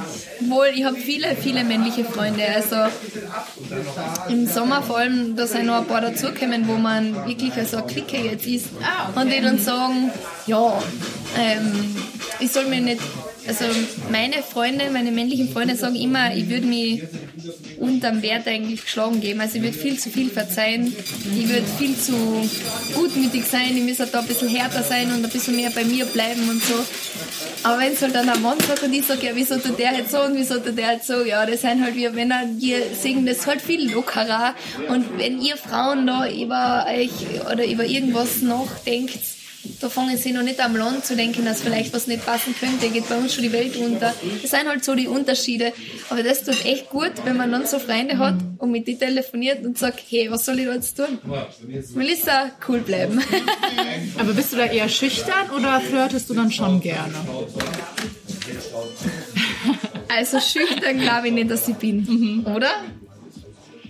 [0.40, 2.44] wohl, ich habe viele, viele männliche Freunde.
[2.46, 2.76] Also
[4.28, 7.86] im Sommer vor allem, da sind noch ein paar dazugekommen, wo man wirklich so eine
[7.86, 8.66] Clique jetzt ist.
[8.82, 9.20] Ah, okay.
[9.20, 10.10] Und die dann sagen,
[10.46, 10.82] ja,
[11.38, 11.96] ähm,
[12.40, 13.00] ich soll mir nicht,
[13.46, 13.64] also
[14.10, 17.02] meine Freunde, meine männlichen Freunde sagen immer, ich würde mich
[17.78, 19.40] unterm Wert eigentlich geschlagen geben.
[19.40, 20.94] Also ich würde viel zu viel verzeihen.
[21.36, 22.14] Ich würde viel zu
[22.94, 23.76] gutmütig sein.
[23.76, 26.62] Ich müsste da ein bisschen härter sein und ein bisschen mehr bei mir bleiben und
[26.62, 26.74] so.
[27.64, 29.92] Aber wenn es halt dann ein Mann sagt und ich sage, ja, wieso tut der
[29.94, 32.76] jetzt so und wieso tut der jetzt so, ja, das sind halt wir Männer, die
[33.00, 34.54] singen das halt viel lockerer.
[34.88, 37.10] Und wenn ihr Frauen da über euch
[37.50, 39.18] oder über irgendwas nachdenkt,
[39.80, 42.88] da fangen sie noch nicht am Land zu denken, dass vielleicht was nicht passen könnte,
[42.88, 44.12] geht bei uns schon die Welt unter.
[44.42, 45.72] Das sind halt so die Unterschiede.
[46.10, 49.64] Aber das tut echt gut, wenn man dann so Freunde hat und mit die telefoniert
[49.64, 51.18] und sagt, hey, was soll ich da jetzt tun?
[51.94, 53.20] Melissa, cool bleiben.
[54.18, 57.14] Aber bist du da eher schüchtern oder flirtest du dann schon gerne?
[60.08, 62.70] Also schüchtern glaube ich nicht, dass ich bin, oder?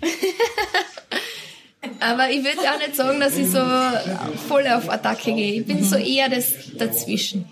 [2.01, 3.61] Aber ich würde auch nicht sagen, dass ich so
[4.49, 5.61] voll auf Attacke gehe.
[5.61, 7.45] Ich bin so eher das dazwischen.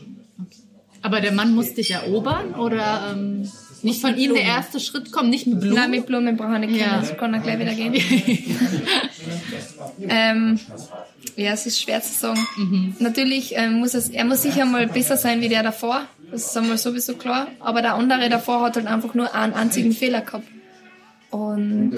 [1.03, 3.51] Aber der Mann muss dich erobern oder ähm,
[3.83, 5.75] nicht von ihm der erste Schritt kommt, nicht mit Blumen?
[5.75, 7.01] Nein, mit Blumen brauche ich nicht Ja.
[7.01, 7.95] das kann dann gleich wieder gehen.
[10.09, 10.61] ähm,
[11.37, 12.95] ja, es ist schwer zu sagen.
[13.01, 16.03] Natürlich ähm, muss es, er muss sicher mal besser sein wie der davor.
[16.31, 17.49] Das ist einmal sowieso klar.
[17.59, 20.47] Aber der andere davor hat halt einfach nur einen einzigen Fehler gehabt.
[21.31, 21.95] Und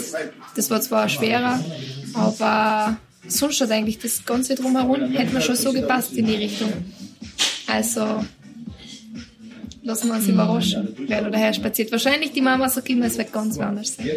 [0.57, 1.63] das war zwar schwerer,
[2.15, 2.97] aber
[3.27, 6.73] sonst hat eigentlich das Ganze drumherum, hätte mir schon so gepasst in die Richtung.
[7.67, 8.25] Also,
[9.85, 11.93] lassen wir uns überraschen, wer da daher spaziert.
[11.93, 14.09] Wahrscheinlich die Mama sagt immer, es wird ganz anders sein.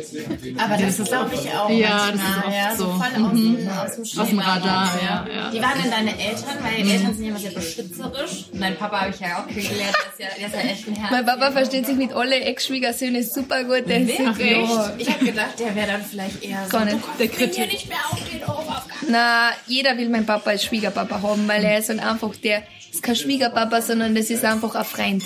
[0.58, 2.84] Aber das ist glaube ich auch Ja, das ist oft ja, so.
[2.86, 2.90] so.
[2.92, 5.54] voll aus, dem, aus dem Aus dem Schema Radar, ja, ja.
[5.54, 6.56] Wie waren denn deine Eltern?
[6.62, 8.46] Meine Eltern sind ja immer sehr beschützerisch.
[8.54, 9.96] Dein Papa habe ich ja auch kennengelernt.
[10.18, 11.12] Der ist ja, der ist ja echt ein Herz.
[11.12, 13.90] Mein Papa versteht sich mit alle Ex-Schwiegersöhnen super gut.
[13.90, 14.94] Der ist Ach, ja.
[14.98, 16.72] Ich habe gedacht, der wäre dann vielleicht eher so.
[16.72, 16.98] Gar nicht.
[17.20, 17.72] Der Kritik.
[17.72, 21.80] nicht mehr auf den auf Na, jeder will meinen Papa als Schwiegerpapa haben, weil er
[21.80, 25.24] ist halt einfach der, ist kein Schwiegerpapa, sondern das ist einfach ein Freund.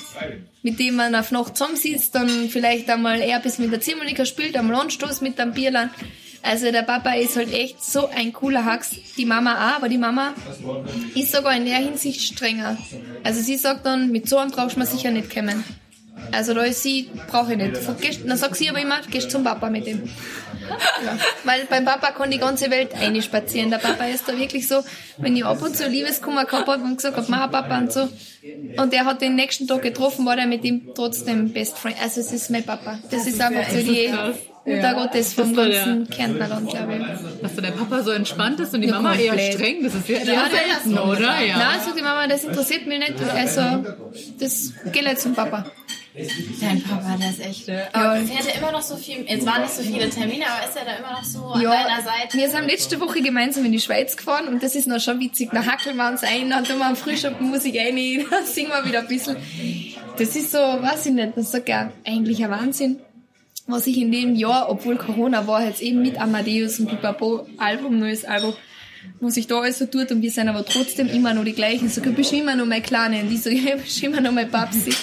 [0.64, 4.58] Mit dem man auf Nacht zusammensitzt, dann vielleicht einmal er bis mit der Zimmernicker spielt,
[4.58, 5.92] am Landstoß mit einem Bierland.
[6.44, 8.96] Also der Papa ist halt echt so ein cooler Hax.
[9.18, 10.34] Die Mama auch, aber die Mama
[11.16, 12.78] ist sogar in der Hinsicht strenger.
[13.24, 15.64] Also sie sagt dann, mit so einem brauchst mir sicher nicht kommen.
[16.32, 18.28] Also da ist sie, brauche ich nicht.
[18.28, 20.04] Dann sagt sie aber immer, gehst zum Papa mit dem.
[21.06, 21.18] Ja.
[21.44, 23.72] Weil beim Papa kann die ganze Welt einspazieren.
[23.72, 24.84] Der Papa ist da wirklich so,
[25.18, 28.08] wenn ich ab und zu Liebeskummer gehabt habe und gesagt habe, Mama, Papa und so.
[28.78, 31.96] Und der hat den nächsten Tag getroffen, war der mit ihm trotzdem Best Friend.
[32.02, 33.00] Also es ist mein Papa.
[33.10, 34.12] Das, ist einfach so die.
[34.64, 37.42] Mutter Gottes vom ganzen Kärntnerland, glaube ich.
[37.42, 39.54] Dass so der Papa so entspannt ist und die Ja, Mama eher komplett.
[39.54, 40.50] streng, das ist ja Ja, eher
[40.84, 41.42] selten, oder?
[41.42, 41.58] Ja.
[41.58, 43.16] Nein, sagt die Mama, das interessiert mich nicht.
[43.34, 43.62] Also,
[44.40, 45.66] das geht nicht zum Papa.
[46.60, 47.70] Dein Papa, der ist echt.
[47.70, 49.26] äh, Aber er immer noch so viel.
[49.28, 52.02] Es waren nicht so viele Termine, aber ist er da immer noch so an deiner
[52.02, 52.38] Seite?
[52.38, 55.54] wir sind letzte Woche gemeinsam in die Schweiz gefahren und das ist noch schon witzig.
[55.54, 57.96] Nach hackeln wir uns ein, dann tun wir am Frühschoppen Musik rein,
[58.30, 59.38] dann singen wir wieder ein bisschen.
[60.18, 63.00] Das ist so, weiß ich nicht, das ist sogar eigentlich ein Wahnsinn.
[63.68, 68.00] Was ich in dem Jahr, obwohl Corona war, jetzt eben mit Amadeus und Pipapo Album,
[68.00, 68.54] neues Album,
[69.20, 71.90] was sich da alles so tut und wir sind aber trotzdem immer noch die gleichen.
[71.90, 74.50] So, du bist immer noch meine Kleine und die so, ja, bist immer noch mein
[74.50, 74.94] Papsi.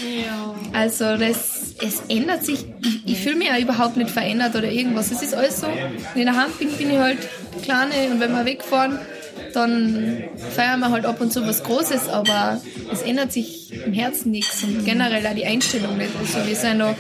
[0.73, 5.11] Also das, es ändert sich, ich, ich fühle mich auch überhaupt nicht verändert oder irgendwas.
[5.11, 5.69] Es ist alles so,
[6.15, 7.19] wenn ich daheim bin, bin ich halt
[7.63, 8.99] Kleine und wenn wir wegfahren,
[9.55, 12.61] dann feiern wir halt ab und zu was Großes, aber
[12.93, 16.11] es ändert sich im Herzen nichts und generell auch die Einstellung nicht.
[16.19, 16.95] Also wir sind noch,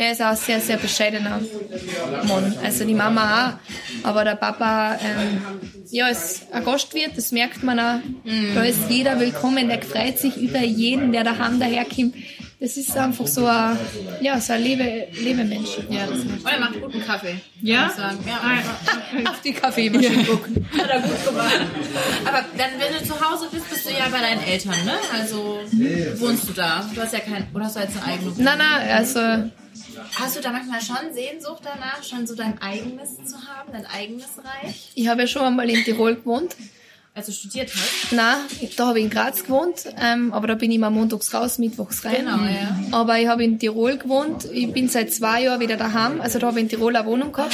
[0.00, 1.40] er ist auch ein sehr, sehr bescheidener
[2.26, 2.54] Mann.
[2.64, 3.58] Also die Mama
[4.02, 5.42] auch, aber der Papa, ähm,
[5.90, 8.00] ja, ist ein Gastwirt, das merkt man auch.
[8.54, 12.14] Da ist jeder willkommen, der freut sich über jeden, der daheim daherkommt.
[12.60, 13.76] Das ist einfach so ein,
[14.20, 15.78] ja, so ein Lebe, Lebemensch.
[15.88, 17.36] Ja, das ist Und er macht guten Kaffee.
[17.62, 17.84] Ja?
[17.84, 18.18] Muss ich sagen.
[18.26, 20.66] Ja, Auf die Kaffeemaschine gucken.
[20.78, 21.60] hat er gut gemacht.
[22.26, 24.92] Aber dann, wenn du zu Hause bist, bist du ja bei deinen Eltern, ne?
[25.18, 25.60] Also
[26.18, 26.86] wohnst du da?
[26.94, 28.44] Du hast ja kein, oder hast du jetzt eine eigene Wohnung?
[28.44, 29.20] Nein, nein, also
[30.14, 34.38] Hast du da manchmal schon Sehnsucht danach, schon so dein eigenes zu haben, dein eigenes
[34.38, 34.92] Reich?
[34.94, 36.56] ich habe ja schon einmal in Tirol gewohnt.
[37.12, 38.12] Als du studiert hast?
[38.12, 38.36] Nein,
[38.76, 42.04] da habe ich in Graz gewohnt, ähm, aber da bin ich immer montags raus, mittwochs
[42.04, 42.18] rein.
[42.18, 42.78] Genau, ja.
[42.92, 44.44] Aber ich habe in Tirol gewohnt.
[44.52, 46.20] Ich bin seit zwei Jahren wieder daheim.
[46.20, 47.52] Also da habe ich in Tirol eine Wohnung gehabt.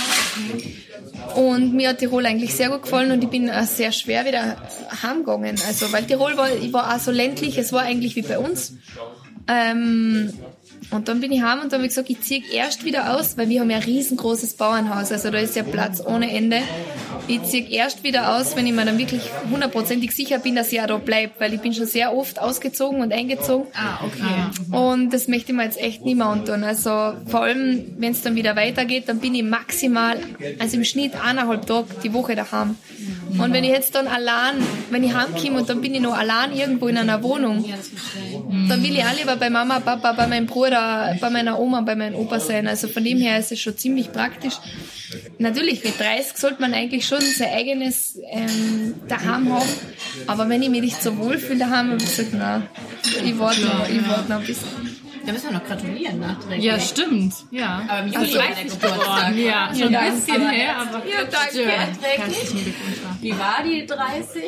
[1.35, 4.57] Und mir hat Tirol eigentlich sehr gut gefallen und ich bin auch sehr schwer wieder
[5.03, 5.59] heimgegangen.
[5.66, 8.75] Also, weil Tirol war, ich war auch so ländlich, es war eigentlich wie bei uns.
[9.49, 10.33] Ähm,
[10.90, 13.37] und dann bin ich heim und dann habe ich gesagt, ich ziehe erst wieder aus,
[13.37, 16.61] weil wir haben ja ein riesengroßes Bauernhaus, also da ist ja Platz ohne Ende.
[17.29, 20.81] Ich ziehe erst wieder aus, wenn ich mir dann wirklich hundertprozentig sicher bin, dass ich
[20.81, 23.66] auch da bleibe, weil ich bin schon sehr oft ausgezogen und eingezogen.
[23.75, 24.77] Ah, okay.
[24.77, 26.62] Und das möchte ich mir jetzt echt nicht mehr antun.
[26.62, 30.18] Also vor allem, wenn es dann wieder weitergeht, dann bin ich maximal,
[30.59, 32.77] also im Schnitt eineinhalb Tage die Woche daheim.
[33.38, 34.55] Und wenn ich jetzt dann allein,
[34.90, 37.64] wenn ich heimkomme und dann bin ich noch allein irgendwo in einer Wohnung,
[38.68, 40.75] dann will ich auch lieber bei Mama, Papa, bei meinem Bruder,
[41.20, 42.66] bei meiner Oma, bei meinem Opa sein.
[42.68, 44.54] Also von dem her ist es schon ziemlich praktisch.
[45.38, 49.68] Natürlich, mit 30 sollte man eigentlich schon sein eigenes ähm, daheim haben.
[50.26, 52.66] Aber wenn ich mich nicht so wohl fühle daheim, habe ich gesagt, nein,
[53.24, 54.68] ich warte noch, ich warte noch ein bisschen.
[55.24, 56.64] Da müssen wir noch gratulieren nachträglich.
[56.64, 57.34] Ja, stimmt.
[57.50, 57.82] Ja.
[57.88, 59.36] Aber im Juli Also- war der Geburtstag.
[59.36, 61.68] Ja, schon Ja, ein bisschen aber- her, aber Ja, danke.
[61.68, 62.98] herzlichen Glückwunsch.
[63.20, 64.42] Wie war die 30?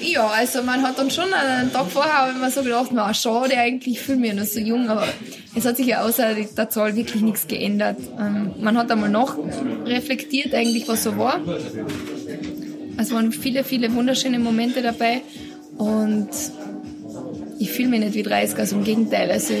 [0.00, 3.94] Ja, also man hat dann schon einen Tag vorher mir so gedacht, na schade eigentlich,
[3.94, 5.06] ich fühle mich ja noch so jung, aber
[5.54, 7.98] es hat sich ja außer der Zahl wirklich nichts geändert.
[8.18, 9.36] Ähm, man hat einmal noch
[9.86, 11.40] reflektiert eigentlich, was so war.
[12.98, 15.22] Es waren viele, viele wunderschöne Momente dabei
[15.78, 16.28] und
[17.58, 19.30] ich fühle mich nicht wie 30, also im Gegenteil.
[19.30, 19.54] Also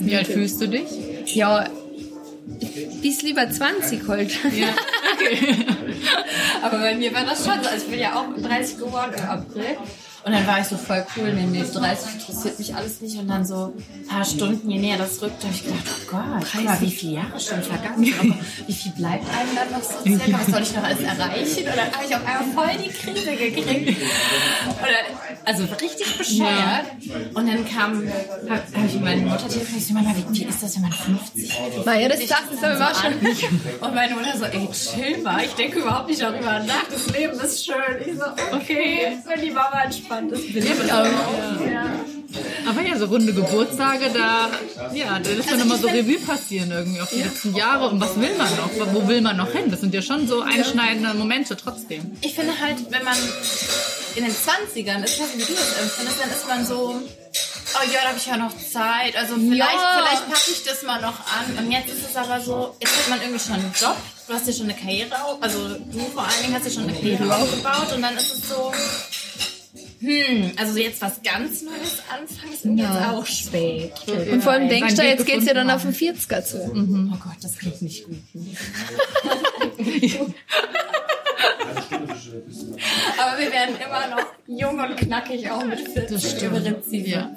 [0.00, 0.86] Wie alt fühlst du dich?
[1.34, 1.68] ja,
[3.02, 4.30] bis lieber 20 halt.
[4.56, 4.68] Ja,
[5.16, 5.66] okay.
[6.62, 7.68] Aber bei mir war das schon so.
[7.68, 9.76] Also ich bin ja auch 30 geworden im April.
[10.26, 13.16] Und dann war ich so voll cool, nee, nee, 30 interessiert mich alles nicht.
[13.16, 16.46] Und dann so ein paar Stunden, je näher das rückt, habe ich gedacht, oh Gott,
[16.52, 18.12] guck mal, wie viele Jahre schon vergangen.
[18.18, 18.34] Aber
[18.66, 20.40] wie viel bleibt einem dann noch so circa?
[20.40, 21.68] Was soll ich noch alles erreichen?
[21.68, 24.02] Und dann habe ich auf einmal voll die Krise gekriegt.
[24.66, 26.86] Dann, also richtig bescheuert.
[27.34, 28.02] Und dann kam,
[28.50, 30.92] habe hab ich meine Mutter telefoniert, ich so, Mama, wie, wie ist das, wenn man
[30.92, 31.86] 50 wird?
[31.86, 33.14] Naja, das sagt es aber auch schon.
[33.80, 37.38] Und meine Mutter so, ey, chill mal, ich denke überhaupt nicht darüber nach, das Leben
[37.38, 37.74] ist schön.
[38.04, 40.32] Ich so, okay, wenn die Mama entspannt fand.
[40.32, 41.04] Das bin ich auch.
[41.70, 42.00] Ja.
[42.68, 44.50] Aber ja, so runde Geburtstage, da,
[44.92, 47.88] ja, da lässt man nochmal so Revue passieren irgendwie auf die letzten Jahre.
[47.88, 48.92] Und was will man noch?
[48.92, 49.70] Wo will man noch hin?
[49.70, 52.16] Das sind ja schon so einschneidende Momente trotzdem.
[52.22, 53.16] Ich finde halt, wenn man
[54.16, 58.00] in den 20ern ist, was wie du das empfindest, dann ist man so, oh ja,
[58.02, 59.16] da habe ich ja noch Zeit.
[59.16, 60.02] Also vielleicht, Ja.
[60.02, 61.64] vielleicht packe ich das mal noch an.
[61.64, 63.96] Und jetzt ist es aber so, jetzt hat man irgendwie schon einen Job.
[64.26, 66.82] Du hast dir schon eine Karriere auf, also du vor allen Dingen hast dir schon
[66.82, 68.72] eine Karriere aufgebaut und dann ist es so,
[70.00, 73.92] hm, also jetzt was ganz Neues anfangen ist irgendwie jetzt auch spät.
[74.32, 76.58] Und vor allem denkst du, jetzt geht's ja dann auf den 40er zu.
[76.58, 78.16] Oh Gott, das klingt nicht gut.
[83.18, 87.06] Aber wir werden immer noch jung und knackig, auch mit 40 im Prinzip.
[87.06, 87.30] Ja.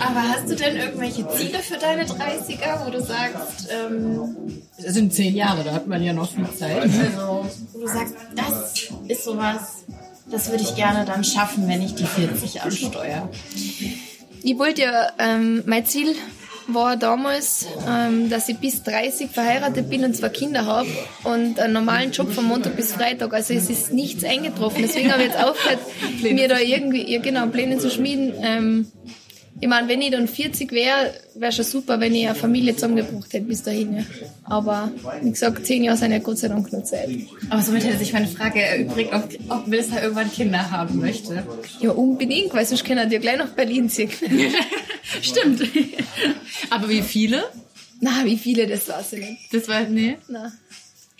[0.00, 4.36] Aber hast du denn irgendwelche Ziele für deine 30er, wo du sagst, ähm,
[4.82, 6.82] Das sind zehn Jahre, da hat man ja noch viel Zeit.
[6.82, 9.84] also, wo du sagst, das ist sowas,
[10.30, 13.28] das würde ich gerne dann schaffen, wenn ich die 40 ansteuere.
[14.42, 16.14] Ich wollte ja, ähm, mein Ziel
[16.74, 20.88] war damals, ähm, dass ich bis 30 verheiratet bin und zwei Kinder habe
[21.24, 23.32] und einen normalen Job von Montag bis Freitag.
[23.32, 24.82] Also es ist nichts eingetroffen.
[24.82, 25.80] Deswegen habe ich jetzt aufgehört,
[26.22, 28.32] mir da irgendwie, ja genau, Pläne zu schmieden.
[28.42, 28.92] Ähm,
[29.60, 33.32] ich meine, wenn ich dann 40 wäre, wäre schon super, wenn ich eine Familie zusammengebracht
[33.32, 33.96] hätte bis dahin.
[33.96, 34.04] Ja.
[34.44, 34.90] Aber
[35.22, 37.10] wie gesagt, zehn Jahre sind ja Gott sei Dank nur Zeit.
[37.50, 41.44] Aber somit hätte sich meine Frage erübrigt, ob, ob Melissa irgendwann Kinder haben möchte.
[41.80, 44.10] Ja, unbedingt, weil sonst können ja gleich nach Berlin ziehen.
[45.22, 45.62] Stimmt.
[46.70, 47.44] Aber wie viele?
[48.00, 49.52] Na, wie viele, das weiß ich nicht.
[49.52, 50.16] Das war, nee.
[50.28, 50.52] Na.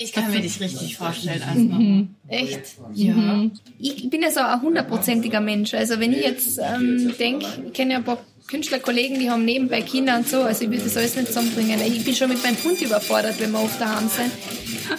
[0.03, 2.07] Ich kann mir dich richtig vorstellen als Mama.
[2.27, 2.61] Echt?
[2.95, 3.45] Ja.
[3.79, 5.75] Ich bin ja so ein hundertprozentiger Mensch.
[5.75, 8.17] Also wenn ich jetzt ähm, denke, ich kenne ja ein paar
[8.49, 11.79] Künstlerkollegen, die haben nebenbei Kinder und so, also ich würde das alles nicht zusammenbringen.
[11.87, 14.33] Ich bin schon mit meinem Hund überfordert, wenn wir oft daheim sind.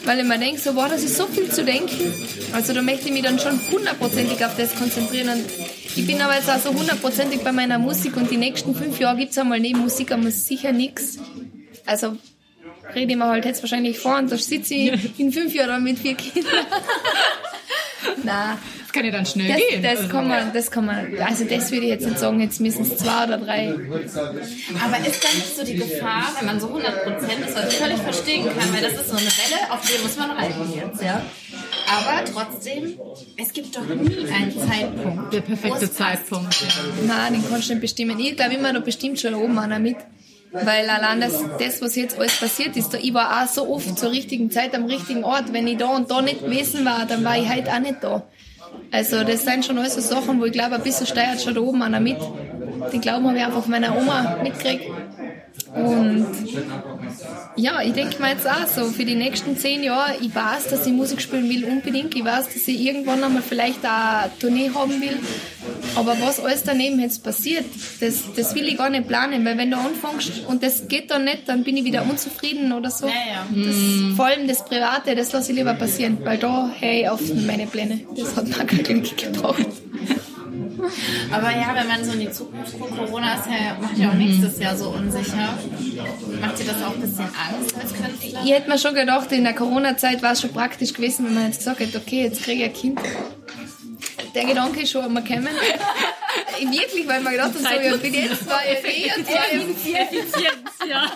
[0.05, 2.13] Weil ich mir denke, so, wow, das ist so viel zu denken.
[2.53, 5.29] Also da möchte ich mich dann schon hundertprozentig auf das konzentrieren.
[5.29, 5.45] Und
[5.95, 9.17] ich bin aber jetzt auch so hundertprozentig bei meiner Musik und die nächsten fünf Jahre
[9.17, 11.17] gibt es einmal neben Musik einmal sicher nichts.
[11.87, 12.17] Also
[12.95, 15.99] rede ich mir halt jetzt wahrscheinlich vor und da sitze ich in fünf Jahren mit
[15.99, 16.51] vier Kindern.
[18.23, 19.83] Nein, Das kann ja dann schnell das, gehen.
[19.83, 22.59] das Also, kann man, das kann man, also das würde ich jetzt nicht sagen, jetzt
[22.59, 23.69] müssen es zwei oder drei.
[23.69, 26.79] Aber ist da nicht so die Gefahr, wenn man so 100%
[27.47, 30.17] ist, was ich völlig verstehen kann, weil das ist so eine Welle, auf die muss
[30.17, 31.21] man reiten jetzt, ja?
[31.87, 32.97] Aber trotzdem,
[33.37, 35.33] es gibt doch nie einen Zeitpunkt.
[35.33, 35.91] der perfekte.
[35.91, 36.61] Zeitpunkt.
[36.61, 36.67] Ja.
[37.07, 38.17] Nein, den kannst du nicht bestimmen.
[38.19, 39.97] Ich glaube immer, da bestimmt schon oben einer mit.
[40.51, 43.97] Weil allein das, das, was jetzt alles passiert ist, da, ich war auch so oft
[43.97, 45.53] zur richtigen Zeit am richtigen Ort.
[45.53, 48.23] Wenn ich da und da nicht gewesen war, dann war ich halt auch nicht da.
[48.91, 51.61] Also das sind schon alles so Sachen, wo ich glaube, ein bisschen steuert schon da
[51.61, 52.17] oben einer mit.
[52.91, 54.85] Den Glauben habe ich einfach von meiner Oma mitgekriegt.
[55.73, 56.27] Und
[57.55, 60.85] ja, ich denke mir jetzt auch so, für die nächsten zehn Jahre, ich weiß, dass
[60.85, 62.13] ich Musik spielen will, unbedingt.
[62.13, 65.17] Ich weiß, dass ich irgendwann einmal vielleicht auch eine Tournee haben will.
[65.95, 67.65] Aber was alles daneben jetzt passiert,
[68.01, 71.23] das, das will ich gar nicht planen, weil wenn du anfängst und das geht dann
[71.23, 73.07] nicht, dann bin ich wieder unzufrieden oder so.
[73.07, 73.63] Ja, ja.
[73.65, 77.65] Das, vor allem das Private, das lasse ich lieber passieren, weil da ich auf meine
[77.65, 78.01] Pläne.
[78.15, 79.67] Das hat mir kein Glück gebraucht.
[81.31, 84.13] Aber ja, wenn man so in die Zukunft guckt, Corona ist ja, macht ja auch
[84.13, 85.57] nächstes Jahr so unsicher.
[86.41, 87.93] Macht dir das auch ein bisschen Angst als?
[88.43, 91.45] Ich hätte mir schon gedacht, in der Corona-Zeit war es schon praktisch gewesen, wenn man
[91.47, 92.99] jetzt gesagt hätte, okay, jetzt kriege ich ein Kind.
[94.33, 95.49] Der Gedanke ist schon einmal gekommen.
[96.59, 99.51] Wirklich, weil man gedacht hat, so, ja, bin jetzt zwei Jahre eh und zwei Jahre
[99.51, 101.11] Effizienz, ja.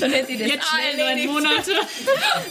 [0.00, 1.32] dann hätte ich das schnell erledigt.
[1.32, 1.72] Monate.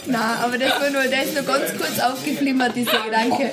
[0.06, 3.50] Nein, aber das war nur, der ist nur ganz kurz aufgeflimmert, dieser Gedanke.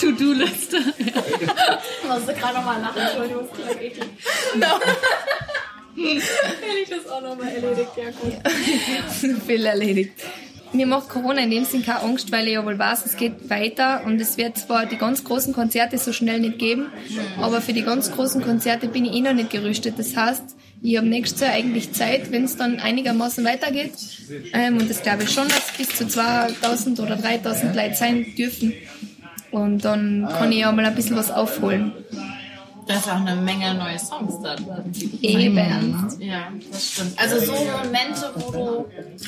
[0.00, 0.78] To-Do-Liste.
[0.98, 4.08] Ich musste gerade nochmal lachen, Entschuldigung, das klingt eklig.
[5.96, 9.42] Hätte ich das auch nochmal erledigt, ja gut.
[9.46, 10.20] viel erledigt.
[10.72, 13.48] Mir macht Corona in dem Sinn keine Angst, weil ich ja wohl weiß, es geht
[13.48, 16.86] weiter und es wird zwar die ganz großen Konzerte so schnell nicht geben,
[17.40, 19.98] aber für die ganz großen Konzerte bin ich eh noch nicht gerüstet.
[19.98, 23.92] Das heißt, ich habe nächstes Jahr eigentlich Zeit, wenn es dann einigermaßen weitergeht.
[24.52, 28.74] Ähm, und das glaube ich schon, dass bis zu 2000 oder 3000 Leute sein dürfen.
[29.50, 31.92] Und dann kann ich ja mal ein bisschen was aufholen.
[32.86, 34.92] Da ist auch eine Menge neue Songs da drin.
[35.20, 35.56] Eben.
[36.20, 37.18] Ja, das stimmt.
[37.18, 38.86] Also so Momente, wo du,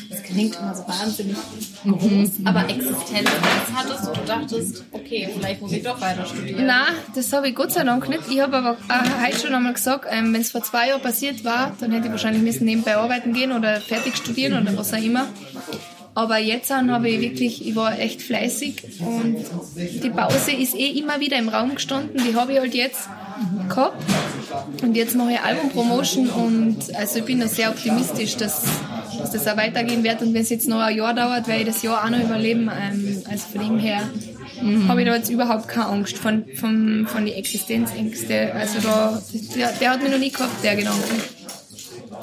[0.08, 1.36] das klingt immer so wahnsinnig
[1.84, 3.30] groß, aber Existenz
[3.74, 6.66] hattest, wo du dachtest, okay, vielleicht muss ich doch weiter studieren.
[6.66, 8.22] Nein, das habe ich Gott sei Dank nicht.
[8.30, 11.44] Ich habe aber äh, heute schon einmal gesagt, ähm, wenn es vor zwei Jahren passiert
[11.44, 15.02] war, dann hätte ich wahrscheinlich müssen nebenbei arbeiten gehen oder fertig studieren oder was auch
[15.02, 15.26] immer.
[16.14, 19.36] Aber jetzt habe ich wirklich, ich war echt fleißig und
[20.02, 22.20] die Pause ist eh immer wieder im Raum gestanden.
[22.24, 23.08] Die habe ich halt jetzt
[23.68, 24.02] gehabt.
[24.82, 28.64] Und jetzt mache ich Album-Promotion und also ich bin da sehr optimistisch, dass
[29.18, 30.22] dass das auch weitergehen wird.
[30.22, 32.70] Und wenn es jetzt noch ein Jahr dauert, werde ich das Jahr auch noch überleben.
[32.70, 34.02] Ähm, also von dem her
[34.88, 38.52] habe ich da jetzt überhaupt keine Angst von, von, von den Existenzängste.
[38.54, 39.22] Also da,
[39.54, 40.98] der, der hat mich noch nie gehabt, der Gedanke.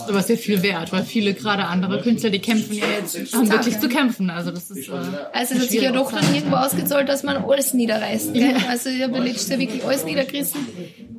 [0.07, 3.79] Aber ja viel wert, weil viele gerade andere Künstler, die kämpfen ja jetzt, haben wirklich
[3.79, 4.29] zu kämpfen.
[4.29, 4.87] Also das ist.
[4.89, 4.91] Äh,
[5.33, 8.33] Also es hat sich ja doch dann irgendwo ausgezahlt, dass man alles niederreißt.
[8.33, 8.55] Gell?
[8.69, 10.59] Also ich habe letztes Jahr wirklich alles niedergerissen,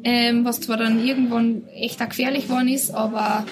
[0.05, 3.45] ähm, was zwar dann irgendwann echt auch gefährlich geworden ist, aber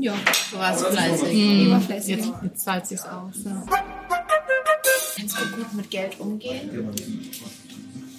[0.00, 0.14] ja,
[0.50, 1.32] Du warst fleißig.
[1.32, 2.16] ich war fleißig.
[2.16, 3.34] jetzt, jetzt zahlt sich's aus.
[3.44, 3.64] Ja.
[5.16, 6.70] Kannst du gut mit Geld umgehen?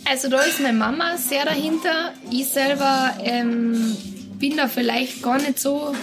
[0.09, 2.11] Also da ist meine Mama sehr dahinter.
[2.29, 3.95] Ich selber ähm,
[4.43, 5.93] bin da vielleicht gar nicht so.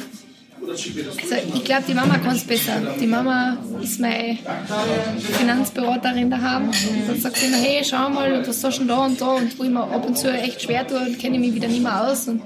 [0.67, 0.89] Also
[1.55, 2.81] ich glaube, die Mama kann es besser.
[2.99, 4.39] Die Mama ist meine
[5.39, 6.69] Finanzberaterin daheim.
[6.69, 6.75] Und
[7.07, 9.27] dann sagt sie immer, hey, schau mal, was hast du denn da und da?
[9.33, 11.83] Und wo ich mir ab und zu echt schwer tue, kenne ich mich wieder nicht
[11.83, 12.29] mehr aus.
[12.29, 12.41] Und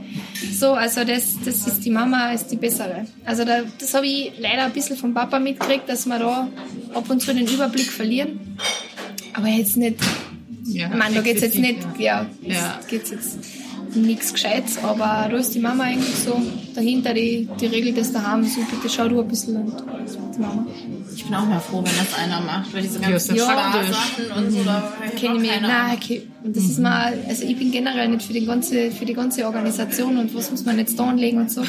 [0.52, 3.06] so, also das, das ist die Mama, ist die bessere.
[3.24, 6.48] Also da, das habe ich leider ein bisschen vom Papa mitgekriegt, dass wir da
[6.92, 8.58] ab und zu den Überblick verlieren.
[9.32, 9.98] Aber jetzt nicht
[10.64, 12.80] Ja, ich meine, da geht es jetzt nicht, ja, Ja.
[12.88, 13.38] geht's jetzt
[13.94, 16.40] nichts Gescheites, aber da ist die Mama eigentlich so
[16.74, 20.36] dahinter, die, die regelt das daheim, so bitte schau du ein bisschen und das macht
[20.36, 20.66] die Mama.
[21.14, 24.50] Ich bin auch mal froh, wenn das einer macht, weil diese ganzen ja Sparsachen und
[24.50, 26.22] so, da Kenne ich mich, nein, okay.
[26.42, 29.46] Und das ist mal, also ich bin generell nicht für die ganze, für die ganze
[29.46, 31.62] Organisation und was muss man jetzt da anlegen und so.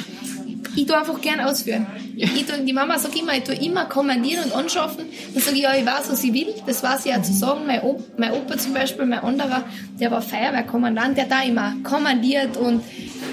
[0.75, 1.85] Ich tue einfach gern ausführen.
[2.15, 5.05] Ich tue, die Mama sagt immer, ich tue immer kommandieren und anschaffen.
[5.33, 6.53] Dann sage ich, ja, ich weiß, was ich will.
[6.65, 7.61] Das weiß ich auch zu sagen.
[7.67, 9.63] Mein, Op mein Opa zum Beispiel, mein anderer,
[9.99, 12.83] der war Feuerwehrkommandant, der da immer kommandiert und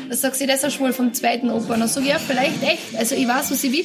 [0.08, 1.74] da sagt sie, das ist wohl vom zweiten Opa.
[1.74, 2.96] Und dann sage ich, ja, vielleicht echt.
[2.98, 3.84] Also ich weiß, was ich will.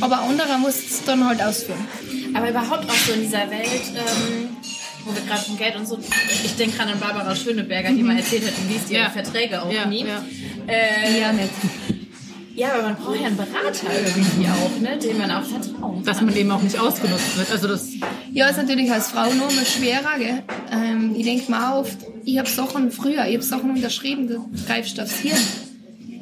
[0.00, 1.78] Aber ein anderer muss es dann halt ausführen.
[2.34, 4.48] Aber überhaupt auch so in dieser Welt, ähm,
[5.04, 5.98] wo wir gerade von Geld und so,
[6.44, 9.10] ich denke gerade an Barbara Schöneberger, die mal erzählt hat, wie liest ihre Ja.
[9.10, 10.04] Verträge auch Ja, nie.
[10.04, 10.24] ja.
[10.66, 11.48] Äh, Ja, nicht.
[12.60, 16.20] Ja, aber man braucht ja einen Berater irgendwie auch, ne, dem man auch vertrauen Dass
[16.20, 17.50] man eben auch nicht ausgenutzt wird.
[17.50, 17.88] Also das
[18.32, 20.42] Ja, ist natürlich als Frau nur mal schwerer, gell?
[20.70, 24.36] Ähm, ich denke mir auch oft, ich habe Sachen früher, ich habe Sachen unterschrieben, da
[24.66, 25.38] greifst du aufs Hirn.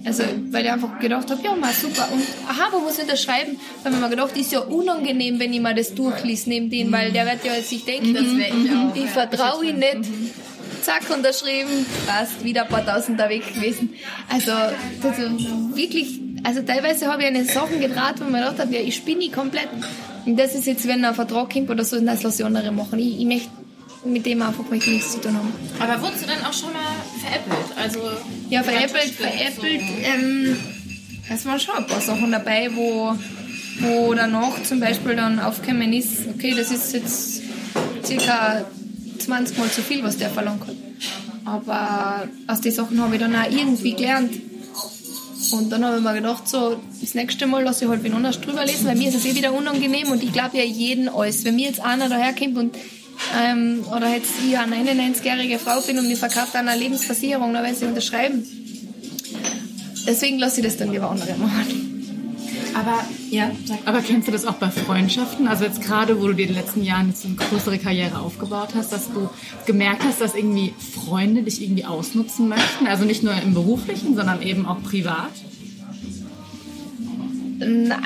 [0.04, 0.22] Also,
[0.52, 2.08] weil ich einfach gedacht habe, ja, mal super.
[2.12, 3.58] Und aha, wo muss ich unterschreiben?
[3.82, 6.92] Da habe ich mir gedacht, ist ja unangenehm, wenn ich mal das durchlies neben den,
[6.92, 9.08] weil der wird ja jetzt sich denken, das wär ich auch, ich ja.
[9.08, 10.08] vertraue ihm nicht.
[10.82, 13.90] Zack, unterschrieben, passt, wieder ein paar Tausender weg gewesen.
[14.32, 14.52] Also,
[15.02, 18.80] das ist wirklich, also teilweise habe ich eine Sachen gedraht, wo mir gedacht habe, ja,
[18.80, 19.68] ich spinne ich komplett.
[20.24, 22.98] Und das ist jetzt, wenn ein Vertrag kommt oder so, das lasse ich andere machen.
[22.98, 23.50] Ich, ich möchte
[24.06, 25.52] mit dem einfach möchte ich nichts zu tun haben.
[25.78, 26.80] Aber wurdest du dann auch schon mal
[27.20, 27.78] veräppelt?
[27.78, 27.98] Also,
[28.48, 30.22] Ja, veräppelt, veräppelt, so.
[30.22, 30.56] ähm,
[31.28, 33.14] es waren schon ein paar Sachen dabei, wo,
[33.80, 37.42] wo danach zum Beispiel dann aufgekommen ist, okay, das ist jetzt
[38.06, 38.64] circa
[39.18, 40.76] 20 Mal zu viel, was der verlangt hat.
[41.44, 44.32] Aber aus den Sachen habe ich dann auch irgendwie gelernt.
[45.52, 48.40] Und dann habe ich mir gedacht, so, das nächste Mal lasse ich halt wen anders
[48.40, 51.44] drüber lesen, weil mir ist es eh wieder unangenehm und ich glaube ja jeden alles.
[51.44, 52.76] Wenn mir jetzt einer daherkommt und
[53.36, 57.72] ähm, oder jetzt ich eine 99-jährige Frau bin und mir verkauft einer Lebensversicherung, dann werde
[57.72, 58.46] ich sie unterschreiben.
[60.06, 61.87] Deswegen lasse ich das dann lieber andere machen.
[62.78, 63.50] Aber, ja,
[63.86, 65.48] Aber kennst du das auch bei Freundschaften?
[65.48, 68.68] Also jetzt gerade, wo du dir in den letzten Jahren jetzt eine größere Karriere aufgebaut
[68.76, 69.28] hast, dass du
[69.66, 72.86] gemerkt hast, dass irgendwie Freunde dich irgendwie ausnutzen möchten?
[72.86, 75.32] Also nicht nur im beruflichen, sondern eben auch privat?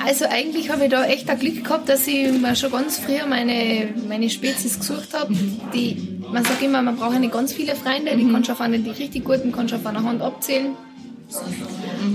[0.03, 3.27] Also eigentlich habe ich da echt ein Glück gehabt, dass ich mir schon ganz früher
[3.27, 5.35] meine, meine Spezies gesucht habe.
[5.75, 8.61] Die, man sagt immer, man braucht ja nicht ganz viele Freunde, die kannst du auf
[8.61, 10.75] einer, die richtig guten kannst du auf einer Hand abzählen.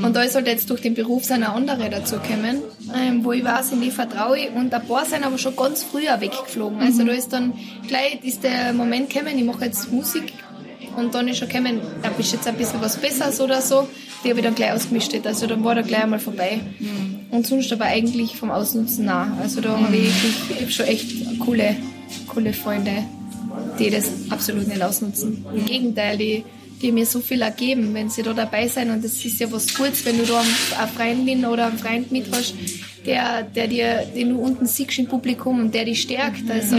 [0.02, 2.58] Und da ist halt jetzt durch den Beruf so eine andere dazugekommen,
[2.96, 4.50] ähm, wo ich weiß, in die vertraue ich.
[4.54, 6.80] Und ein paar sind aber schon ganz früher weggeflogen.
[6.80, 7.52] Also da ist dann
[7.86, 10.32] gleich ist der Moment gekommen, ich mache jetzt Musik
[10.96, 13.88] und dann ist schon gekommen, da bist jetzt ein bisschen was Besseres oder so.
[14.24, 15.14] Die habe ich dann gleich ausgemischt.
[15.24, 16.60] Also dann war da gleich einmal vorbei.
[17.30, 19.36] Und sonst aber eigentlich vom Ausnutzen nah.
[19.40, 21.76] Also da habe ich, wirklich- ich hab schon echt coole,
[22.26, 23.04] coole Freunde,
[23.78, 25.44] die das absolut nicht ausnutzen.
[25.54, 26.44] Im Gegenteil, die,
[26.80, 28.90] die mir so viel ergeben, wenn sie da dabei sind.
[28.90, 32.26] Und das ist ja was Gutes, wenn du da eine Freundin oder einen Freund mit
[32.32, 32.54] hast,
[33.04, 36.50] der, der dir, den du unten siehst im Publikum und der dich stärkt.
[36.50, 36.76] Also,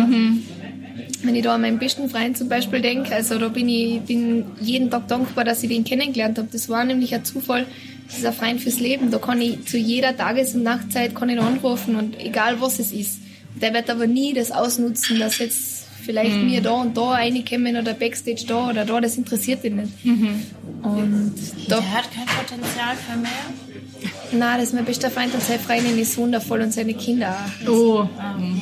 [1.23, 4.45] wenn ich da an meinen besten Freund zum Beispiel denke, also da bin ich bin
[4.61, 6.47] jeden Tag dankbar, dass ich den kennengelernt habe.
[6.51, 7.65] Das war nämlich ein Zufall.
[8.07, 9.11] Das ist ein Freund fürs Leben.
[9.11, 12.79] Da kann ich zu jeder Tages- und Nachtzeit kann ich ihn anrufen und egal was
[12.79, 13.19] es ist.
[13.61, 17.93] Der wird aber nie das ausnutzen, dass jetzt vielleicht mir da und da reinkommen oder
[17.93, 19.93] Backstage da oder da, das interessiert ihn nicht.
[20.03, 21.33] Und
[21.67, 24.09] da, der hat kein Potenzial für mehr.
[24.31, 27.35] na, das ist mein bester Freund und seine Freundin ist wundervoll und seine Kinder
[27.67, 27.69] auch.
[27.69, 28.03] Oh.
[28.39, 28.61] Mhm.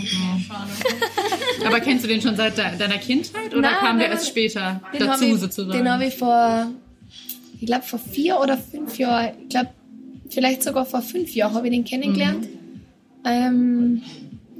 [1.66, 4.28] Aber kennst du den schon seit de- deiner Kindheit oder Nein, kam der nein, erst
[4.28, 5.78] später dazu habe ich, sozusagen?
[5.78, 6.68] den hab ich vor,
[7.62, 9.70] ich glaube vor vier oder fünf Jahren, ich glaube
[10.30, 12.45] vielleicht sogar vor fünf Jahren habe ich den kennengelernt.
[13.26, 14.02] Ähm,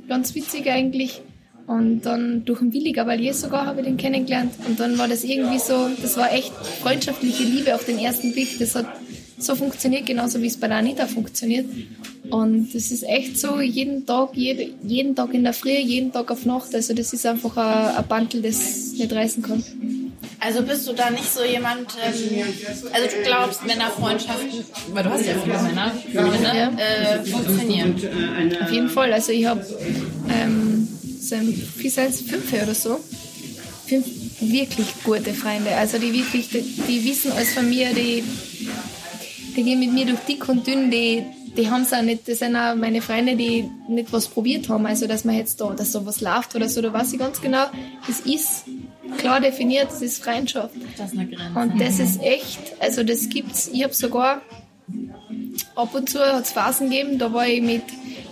[0.08, 1.22] ganz witzig eigentlich.
[1.68, 4.54] Und dann durch den Willi Gavalier sogar habe ich den kennengelernt.
[4.68, 8.58] Und dann war das irgendwie so, das war echt freundschaftliche Liebe auf den ersten Blick.
[8.58, 8.86] Das hat
[9.38, 11.66] so funktioniert, genauso wie es bei der Anita funktioniert.
[12.30, 16.32] Und das ist echt so, jeden Tag, jede, jeden Tag in der Früh, jeden Tag
[16.32, 16.74] auf Nacht.
[16.74, 19.62] Also das ist einfach ein, ein Bandel, das nicht reißen kann.
[20.40, 22.44] Also bist du da nicht so jemand, ähm,
[22.94, 24.64] also du glaubst, Männerfreundschaften,
[24.94, 26.72] weil du hast ja viele Männer, Ja.
[26.78, 27.96] äh, funktionieren.
[28.62, 29.14] Auf jeden Fall.
[29.14, 29.66] Also ich habe
[30.30, 30.77] ähm,
[31.30, 33.00] fünf oder so.
[33.88, 34.06] Fünf
[34.40, 35.76] wirklich gute Freunde.
[35.76, 38.24] Also die wirklich, die, die wissen alles von mir, die,
[39.56, 41.24] die gehen mit mir durch dick und dünn, die,
[41.56, 44.86] die haben es auch nicht, das sind auch meine Freunde, die nicht was probiert haben.
[44.86, 47.66] Also dass man jetzt da, dass sowas läuft oder so, da weiß ich ganz genau,
[48.06, 48.66] das ist
[49.18, 50.76] klar definiert, das ist Freundschaft.
[50.98, 51.60] Das ist eine Grenze.
[51.60, 54.42] Und das ist echt, also das gibt's, ich habe sogar
[55.76, 57.84] ab und zu hat's Phasen gegeben, da war ich mit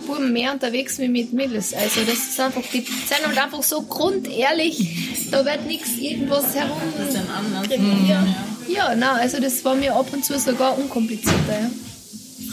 [0.06, 1.74] Buben mehr unterwegs wie mit Mädels.
[1.74, 6.80] Also das ist einfach, die sind halt einfach so grundehrlich, da wird nichts irgendwas herum.
[6.96, 7.68] Bisschen anders.
[8.08, 8.24] Ja,
[8.68, 11.60] ja nein, also das war mir ab und zu sogar unkomplizierter.
[11.60, 11.70] Ja.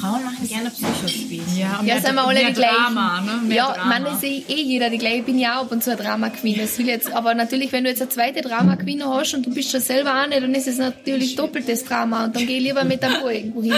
[0.03, 1.43] Frauen machen gerne Psychospiele.
[1.55, 2.75] Ja, und Ja, sind wir alle mehr die gleichen.
[2.75, 3.41] Drama, ne?
[3.43, 3.99] Mehr ja, Drama.
[3.99, 5.19] man ist eh, eh jeder die gleiche.
[5.19, 6.57] Ich bin ja auch ab und zu eine Drama Queen.
[6.59, 9.53] Das will jetzt, aber natürlich, wenn du jetzt eine zweite Drama Queen hast und du
[9.53, 12.83] bist schon selber eine, dann ist es natürlich doppeltes Drama und dann geh ich lieber
[12.83, 13.75] mit einem Boy irgendwo hin.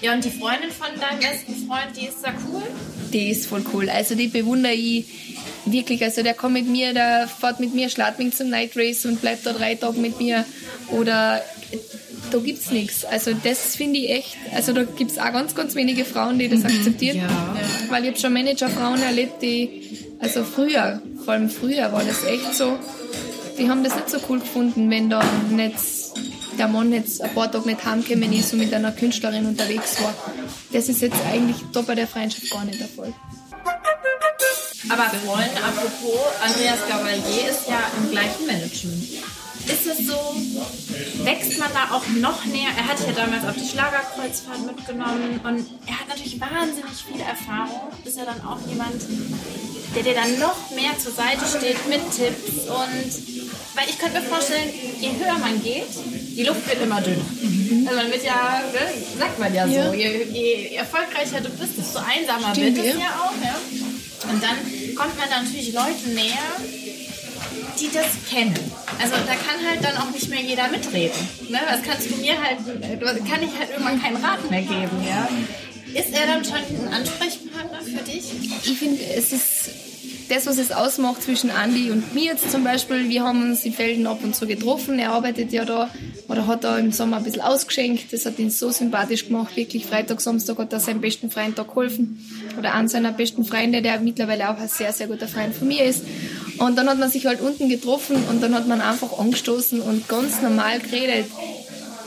[0.00, 2.62] Ja, und die Freundin von deinem besten Freund, die ist da cool?
[3.14, 3.88] Die ist voll cool.
[3.88, 5.06] Also die bewundere ich
[5.64, 6.02] wirklich.
[6.02, 9.46] Also der kommt mit mir, der fährt mit mir Schladming zum Night Race und bleibt
[9.46, 10.44] da drei Tage mit mir.
[10.90, 11.40] Oder
[12.30, 13.04] da gibt's nichts.
[13.04, 14.36] Also das finde ich echt.
[14.54, 17.22] Also da gibt's auch ganz, ganz wenige Frauen, die das akzeptieren.
[17.88, 22.54] Weil ich habe schon Managerfrauen erlebt, die, also früher, vor allem früher war das echt
[22.54, 22.78] so,
[23.58, 25.78] die haben das nicht so cool gefunden, wenn da nicht
[26.58, 30.14] der Mann jetzt ein paar Tage nicht heimgekommen ist und mit einer Künstlerin unterwegs war.
[30.72, 33.12] Das ist jetzt eigentlich da bei der Freundschaft gar nicht der Fall.
[34.88, 39.08] Aber wollen, apropos, Andreas Gavalier ist ja im gleichen Management.
[39.66, 40.36] Ist es so,
[41.24, 42.68] wächst man da auch noch näher?
[42.76, 47.20] Er hat dich ja damals auf die Schlagerkreuzfahrt mitgenommen und er hat natürlich wahnsinnig viel
[47.20, 47.88] Erfahrung.
[48.04, 49.00] Ist er dann auch jemand,
[49.96, 53.33] der dir dann noch mehr zur Seite steht mit Tipps und
[53.74, 55.88] weil ich könnte mir vorstellen, je höher man geht,
[56.36, 57.24] die Luft wird immer dünner.
[57.86, 59.92] Also man wird ja, ne, sagt man ja so, Ja.
[59.92, 63.00] Je, je erfolgreicher du bist, desto einsamer Stimmt, wird es ja.
[63.00, 63.44] ja auch.
[63.44, 64.30] Ja?
[64.30, 64.56] Und dann
[64.94, 66.54] kommt man dann natürlich Leuten näher,
[67.78, 68.54] die das kennen.
[69.00, 71.18] Also da kann halt dann auch nicht mehr jeder mitreden.
[71.48, 71.58] Ne?
[71.68, 75.04] Das kannst du mir halt, kann ich halt irgendwann keinen Rat mehr geben.
[75.06, 75.28] Ja?
[75.94, 78.24] Ist er dann schon ein Ansprechpartner für dich?
[78.64, 79.70] Ich finde, es ist
[80.28, 83.08] das, was es ausmacht zwischen Andi und mir jetzt zum Beispiel.
[83.08, 84.98] Wir haben uns in Felden ab und zu getroffen.
[84.98, 85.90] Er arbeitet ja da
[86.28, 88.12] oder hat da im Sommer ein bisschen ausgeschenkt.
[88.12, 89.56] Das hat ihn so sympathisch gemacht.
[89.56, 92.24] Wirklich Freitag, Samstag hat er seinem besten Freund da geholfen.
[92.58, 95.84] Oder an seiner besten Freunde, der mittlerweile auch ein sehr, sehr guter Freund von mir
[95.84, 96.04] ist.
[96.58, 100.08] Und dann hat man sich halt unten getroffen und dann hat man einfach angestoßen und
[100.08, 101.26] ganz normal geredet.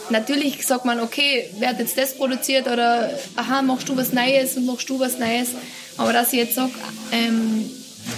[0.09, 4.55] Natürlich sagt man, okay, wer hat jetzt das produziert oder aha, machst du was Neues
[4.55, 5.49] und machst du was Neues.
[5.97, 6.72] Aber dass ich jetzt sage,
[7.11, 7.70] ähm,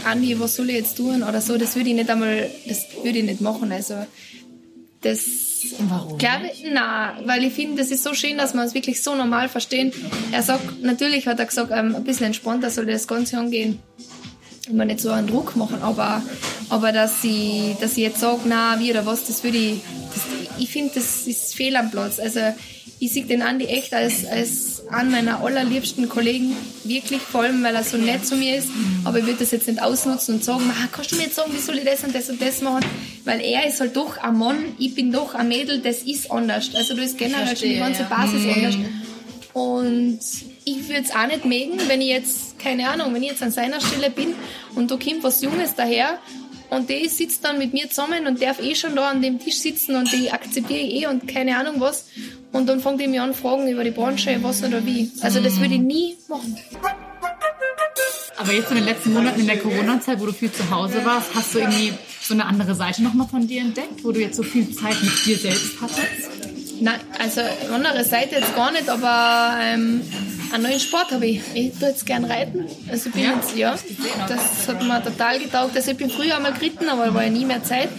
[0.06, 3.20] Andi, was soll ich jetzt tun oder so, das würde ich nicht einmal, das würde
[3.20, 3.72] ich nicht machen.
[3.72, 3.96] Also
[5.02, 5.26] das
[5.80, 6.18] Warum?
[6.18, 9.16] glaube ich, na, weil ich finde, das ist so schön, dass man es wirklich so
[9.16, 9.92] normal verstehen.
[10.32, 13.80] Er sagt, natürlich hat er gesagt, ähm, ein bisschen entspannter soll das Ganze angehen
[14.70, 16.22] immer nicht so einen Druck machen, aber,
[16.70, 19.82] aber dass ich, dass ich jetzt sage, na, wie oder was, das würde ich,
[20.14, 20.24] das,
[20.58, 22.20] ich finde, das ist fehl am Platz.
[22.20, 22.40] Also,
[23.00, 27.76] ich sehe den Andi echt als, als einen meiner allerliebsten Kollegen, wirklich, vor allem, weil
[27.76, 28.70] er so nett zu mir ist,
[29.04, 31.52] aber ich würde das jetzt nicht ausnutzen und sagen, ah, kannst du mir jetzt sagen,
[31.54, 32.86] wie soll ich das und das und das machen?
[33.26, 36.72] Weil er ist halt doch ein Mann, ich bin doch ein Mädel, das ist anders.
[36.74, 38.76] Also, du ist generell schon die ganze Basis anders.
[39.54, 40.20] Und
[40.66, 43.52] ich würde es auch nicht mögen, wenn ich jetzt, keine Ahnung, wenn ich jetzt an
[43.52, 44.36] seiner Stelle bin
[44.76, 46.20] und da kommt was Junges daher
[46.70, 49.58] und der sitzt dann mit mir zusammen und darf eh schon da an dem Tisch
[49.58, 52.06] sitzen und die akzeptiere ich eh und keine Ahnung was.
[52.52, 55.12] Und dann fängt er mich an fragen über die Branche, was oder wie.
[55.22, 56.58] Also das würde ich nie machen.
[58.38, 61.36] Aber jetzt in den letzten Monaten in der Corona-Zeit, wo du viel zu Hause warst,
[61.36, 64.44] hast du irgendwie so eine andere Seite nochmal von dir entdeckt, wo du jetzt so
[64.44, 66.30] viel Zeit mit dir selbst hattest?
[66.80, 67.42] Nein, also
[67.74, 70.02] andere Seite jetzt gar nicht, aber ähm,
[70.54, 71.42] einen neuen Sport habe ich.
[71.54, 72.66] Ich tue jetzt gern reiten.
[72.90, 73.36] Also ich bin Ja?
[73.36, 73.78] jetzt, ja,
[74.28, 75.76] das hat mir total getaugt.
[75.76, 77.90] Also ich bin früher einmal geritten, aber da war ja nie mehr Zeit.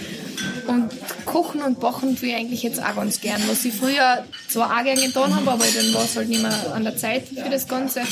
[0.67, 0.91] Und
[1.27, 3.43] kochen und backen tue ich eigentlich jetzt auch ganz gern.
[3.49, 6.73] Was ich früher zwar auch gern getan habe, aber dann war es halt nicht mehr
[6.75, 8.03] an der Zeit für das Ganze.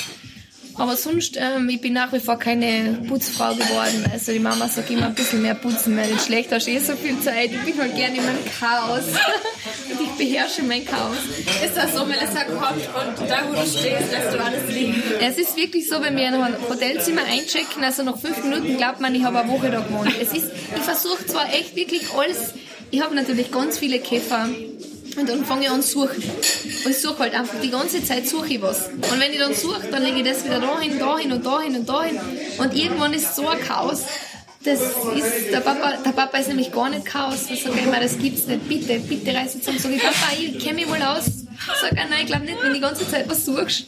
[0.74, 4.04] Aber sonst, ähm, ich bin nach wie vor keine Putzfrau geworden.
[4.12, 6.78] Also die Mama sagt immer ein bisschen mehr putzen, weil nicht schlecht hast du eh
[6.78, 7.50] so viel Zeit.
[7.50, 9.02] Ich bin halt gerne in meinem Chaos.
[9.90, 11.16] und ich beherrsche mein Chaos.
[11.64, 15.02] Ist das so, Melissa kommt und da, wo du stehst, lässt du alles liegen?
[15.20, 19.00] Es ist wirklich so, wenn wir in ein Hotelzimmer einchecken, also nach fünf Minuten glaubt
[19.00, 20.12] man, ich habe eine Woche da gewohnt.
[20.20, 22.54] Es ist, ich versuche zwar echt wirklich alles,
[22.90, 24.48] ich habe natürlich ganz viele Käfer
[25.18, 26.22] und dann fange ich an zu suchen.
[26.84, 28.88] Und ich suche halt einfach die ganze Zeit suche ich was.
[28.88, 31.88] Und wenn ich dann suche, dann lege ich das wieder dahin, dahin und dahin und
[31.88, 32.20] dahin.
[32.58, 34.02] Und irgendwann ist so ein Chaos.
[34.64, 37.46] Das ist, der Papa, der Papa ist nämlich gar nicht Chaos.
[37.50, 38.68] Ich sage immer, das gibt's nicht.
[38.68, 39.78] Bitte, bitte reiß jetzt zusammen.
[39.78, 41.24] Sag ich, Papa, ich kenne mich wohl aus.
[41.80, 43.84] Sag er, nein, ich glaube nicht, wenn du die ganze Zeit was suchst.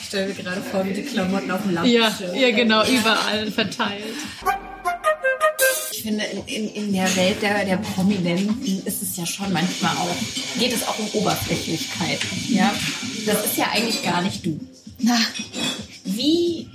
[0.00, 2.34] Ich stelle mir gerade vor, wie die Klamotten auf dem Ja, Lampenschirm.
[2.34, 4.02] ja, genau, überall verteilt.
[5.92, 9.92] Ich finde, in, in, in der Welt der, der Prominenten ist es ja schon manchmal
[9.96, 10.14] auch,
[10.58, 12.18] geht es auch um Oberflächlichkeit.
[12.48, 12.74] Ja?
[13.26, 14.58] Das ist ja eigentlich gar nicht du.
[14.98, 15.16] Na,
[16.04, 16.68] Wie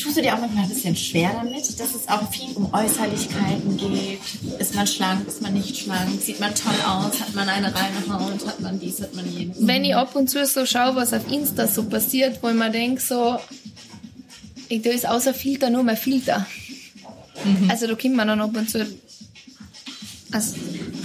[0.00, 3.76] tust du dir auch manchmal ein bisschen schwer damit, dass es auch viel um Äußerlichkeiten
[3.76, 4.20] geht?
[4.58, 6.20] Ist man schlank, ist man nicht schlank?
[6.20, 7.20] Sieht man toll aus?
[7.20, 8.46] Hat man eine reine Haut?
[8.46, 9.56] Hat man dies, hat man jenes?
[9.60, 12.70] wenn ich ab und zu so schaue, was auf Insta so passiert, wo ich mir
[12.70, 13.38] denke, so,
[14.68, 16.46] ich, da ist außer Filter nur mehr Filter.
[17.68, 18.86] Also da kommt man dann ab und zu,
[20.32, 20.56] also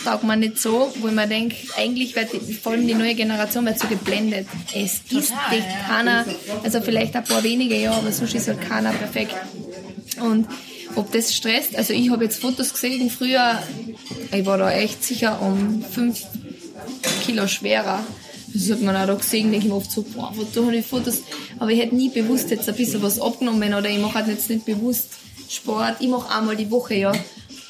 [0.05, 3.65] taugt man nicht so, wo mir denke, eigentlich wird die, vor allem die neue Generation
[3.65, 4.47] wird so geblendet.
[4.73, 5.87] Es ist ja.
[5.87, 6.25] keiner,
[6.63, 9.35] also vielleicht ein paar wenige, ja, aber sonst ist halt keiner perfekt.
[10.21, 10.47] Und
[10.95, 13.61] ob das stresst, also ich habe jetzt Fotos gesehen früher,
[14.31, 16.21] ich war da echt sicher um fünf
[17.25, 18.03] Kilo schwerer.
[18.53, 20.85] Das hat man auch da gesehen, denke ich mir oft so, boah, wozu habe ich
[20.85, 21.23] Fotos?
[21.59, 24.49] Aber ich hätte nie bewusst jetzt ein bisschen was abgenommen oder ich mache halt jetzt
[24.49, 25.09] nicht bewusst
[25.49, 25.97] Sport.
[25.99, 27.11] Ich mache einmal die Woche, ja.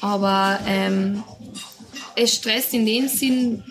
[0.00, 1.24] Aber ähm,
[2.16, 3.62] es stresst in dem Sinn,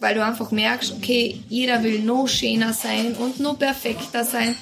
[0.00, 4.54] weil du einfach merkst, okay, jeder will noch schöner sein und noch perfekter sein.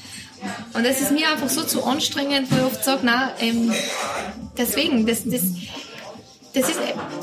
[0.74, 3.72] Und das ist mir einfach so zu anstrengend, wo ich oft sage, nein, ähm,
[4.56, 5.42] deswegen, das, das,
[6.52, 6.78] das ist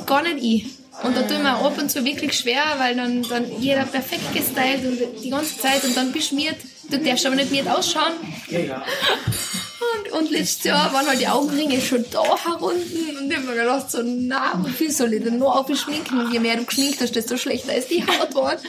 [0.06, 0.66] gar nicht ich.
[1.04, 4.34] Und da tue ich mir ab und zu wirklich schwer, weil dann, dann jeder perfekt
[4.34, 6.58] gestylt und die ganze Zeit und dann beschmiert.
[6.90, 8.14] Du darfst aber nicht mit ausschauen.
[9.82, 13.56] Und, und letztes Jahr waren halt die Augenringe schon da herunten und ich hab mir
[13.56, 16.20] gedacht, so, na, viel soll ich denn noch aufschminken?
[16.20, 18.60] Und je mehr du geschminkt hast, desto schlechter ist die Haut geworden.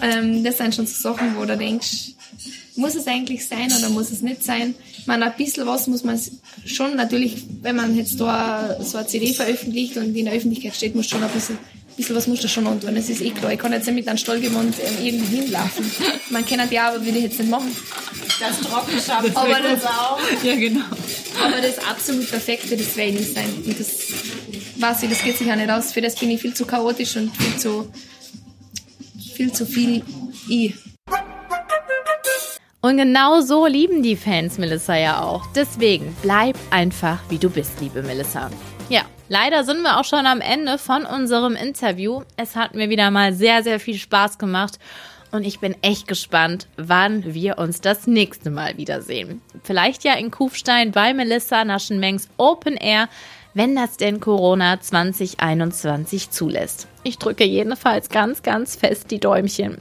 [0.00, 2.12] Ähm, das sind schon so Sachen, wo du denkst,
[2.76, 4.74] muss es eigentlich sein oder muss es nicht sein?
[4.96, 6.20] Ich meine, ein bisschen was muss man
[6.64, 10.94] schon natürlich, wenn man jetzt da so eine CD veröffentlicht und in der Öffentlichkeit steht,
[10.94, 11.58] muss schon ein bisschen,
[11.98, 12.94] bisschen was muss da schon antun.
[12.94, 13.52] Das ist eh klar.
[13.52, 15.90] Ich kann jetzt nicht mit einem Stallgewand ähm, irgendwie hinlaufen.
[16.30, 17.76] Man kennt ja, aber würde ich jetzt nicht machen.
[18.40, 19.36] Das Trockenschaft.
[19.36, 19.82] Aber das,
[20.44, 20.84] Ja, genau.
[21.44, 23.52] aber das absolut Perfekte, das werde ich nicht sein.
[23.66, 23.88] Und das
[24.76, 25.92] weiß ich, das geht sich auch nicht aus.
[25.92, 27.92] Für das bin ich viel zu chaotisch und viel zu,
[29.34, 30.02] viel zu viel
[30.48, 30.74] ich.
[32.80, 35.44] Und genau so lieben die Fans Melissa ja auch.
[35.52, 38.50] Deswegen bleib einfach, wie du bist, liebe Melissa.
[38.88, 42.22] Ja, leider sind wir auch schon am Ende von unserem Interview.
[42.36, 44.78] Es hat mir wieder mal sehr, sehr viel Spaß gemacht.
[45.30, 49.42] Und ich bin echt gespannt, wann wir uns das nächste Mal wiedersehen.
[49.62, 53.08] Vielleicht ja in Kufstein bei Melissa Naschenmengs Open Air,
[53.52, 56.86] wenn das denn Corona 2021 zulässt.
[57.02, 59.78] Ich drücke jedenfalls ganz, ganz fest die Däumchen.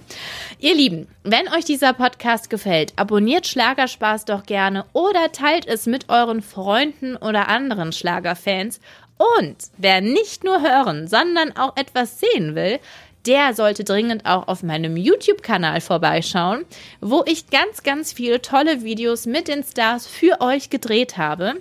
[0.59, 6.09] Ihr Lieben, wenn euch dieser Podcast gefällt, abonniert Schlagerspaß doch gerne oder teilt es mit
[6.09, 8.79] euren Freunden oder anderen Schlagerfans.
[9.17, 12.79] Und wer nicht nur hören, sondern auch etwas sehen will,
[13.25, 16.65] der sollte dringend auch auf meinem YouTube-Kanal vorbeischauen,
[17.01, 21.55] wo ich ganz, ganz viele tolle Videos mit den Stars für euch gedreht habe.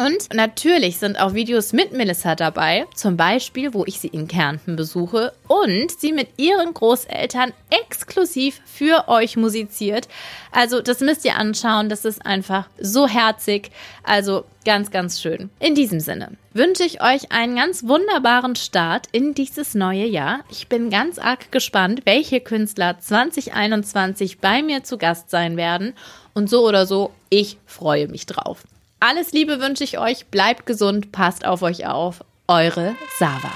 [0.00, 4.76] Und natürlich sind auch Videos mit Melissa dabei, zum Beispiel, wo ich sie in Kärnten
[4.76, 10.06] besuche und sie mit ihren Großeltern exklusiv für euch musiziert.
[10.52, 13.72] Also das müsst ihr anschauen, das ist einfach so herzig,
[14.04, 15.50] also ganz, ganz schön.
[15.58, 20.44] In diesem Sinne wünsche ich euch einen ganz wunderbaren Start in dieses neue Jahr.
[20.48, 25.94] Ich bin ganz arg gespannt, welche Künstler 2021 bei mir zu Gast sein werden.
[26.34, 28.62] Und so oder so, ich freue mich drauf.
[29.00, 32.24] Alles Liebe wünsche ich euch, bleibt gesund, passt auf euch auf.
[32.48, 33.52] Eure Sava.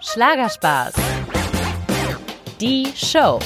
[0.00, 0.94] Schlagerspaß.
[2.60, 3.40] Die Show.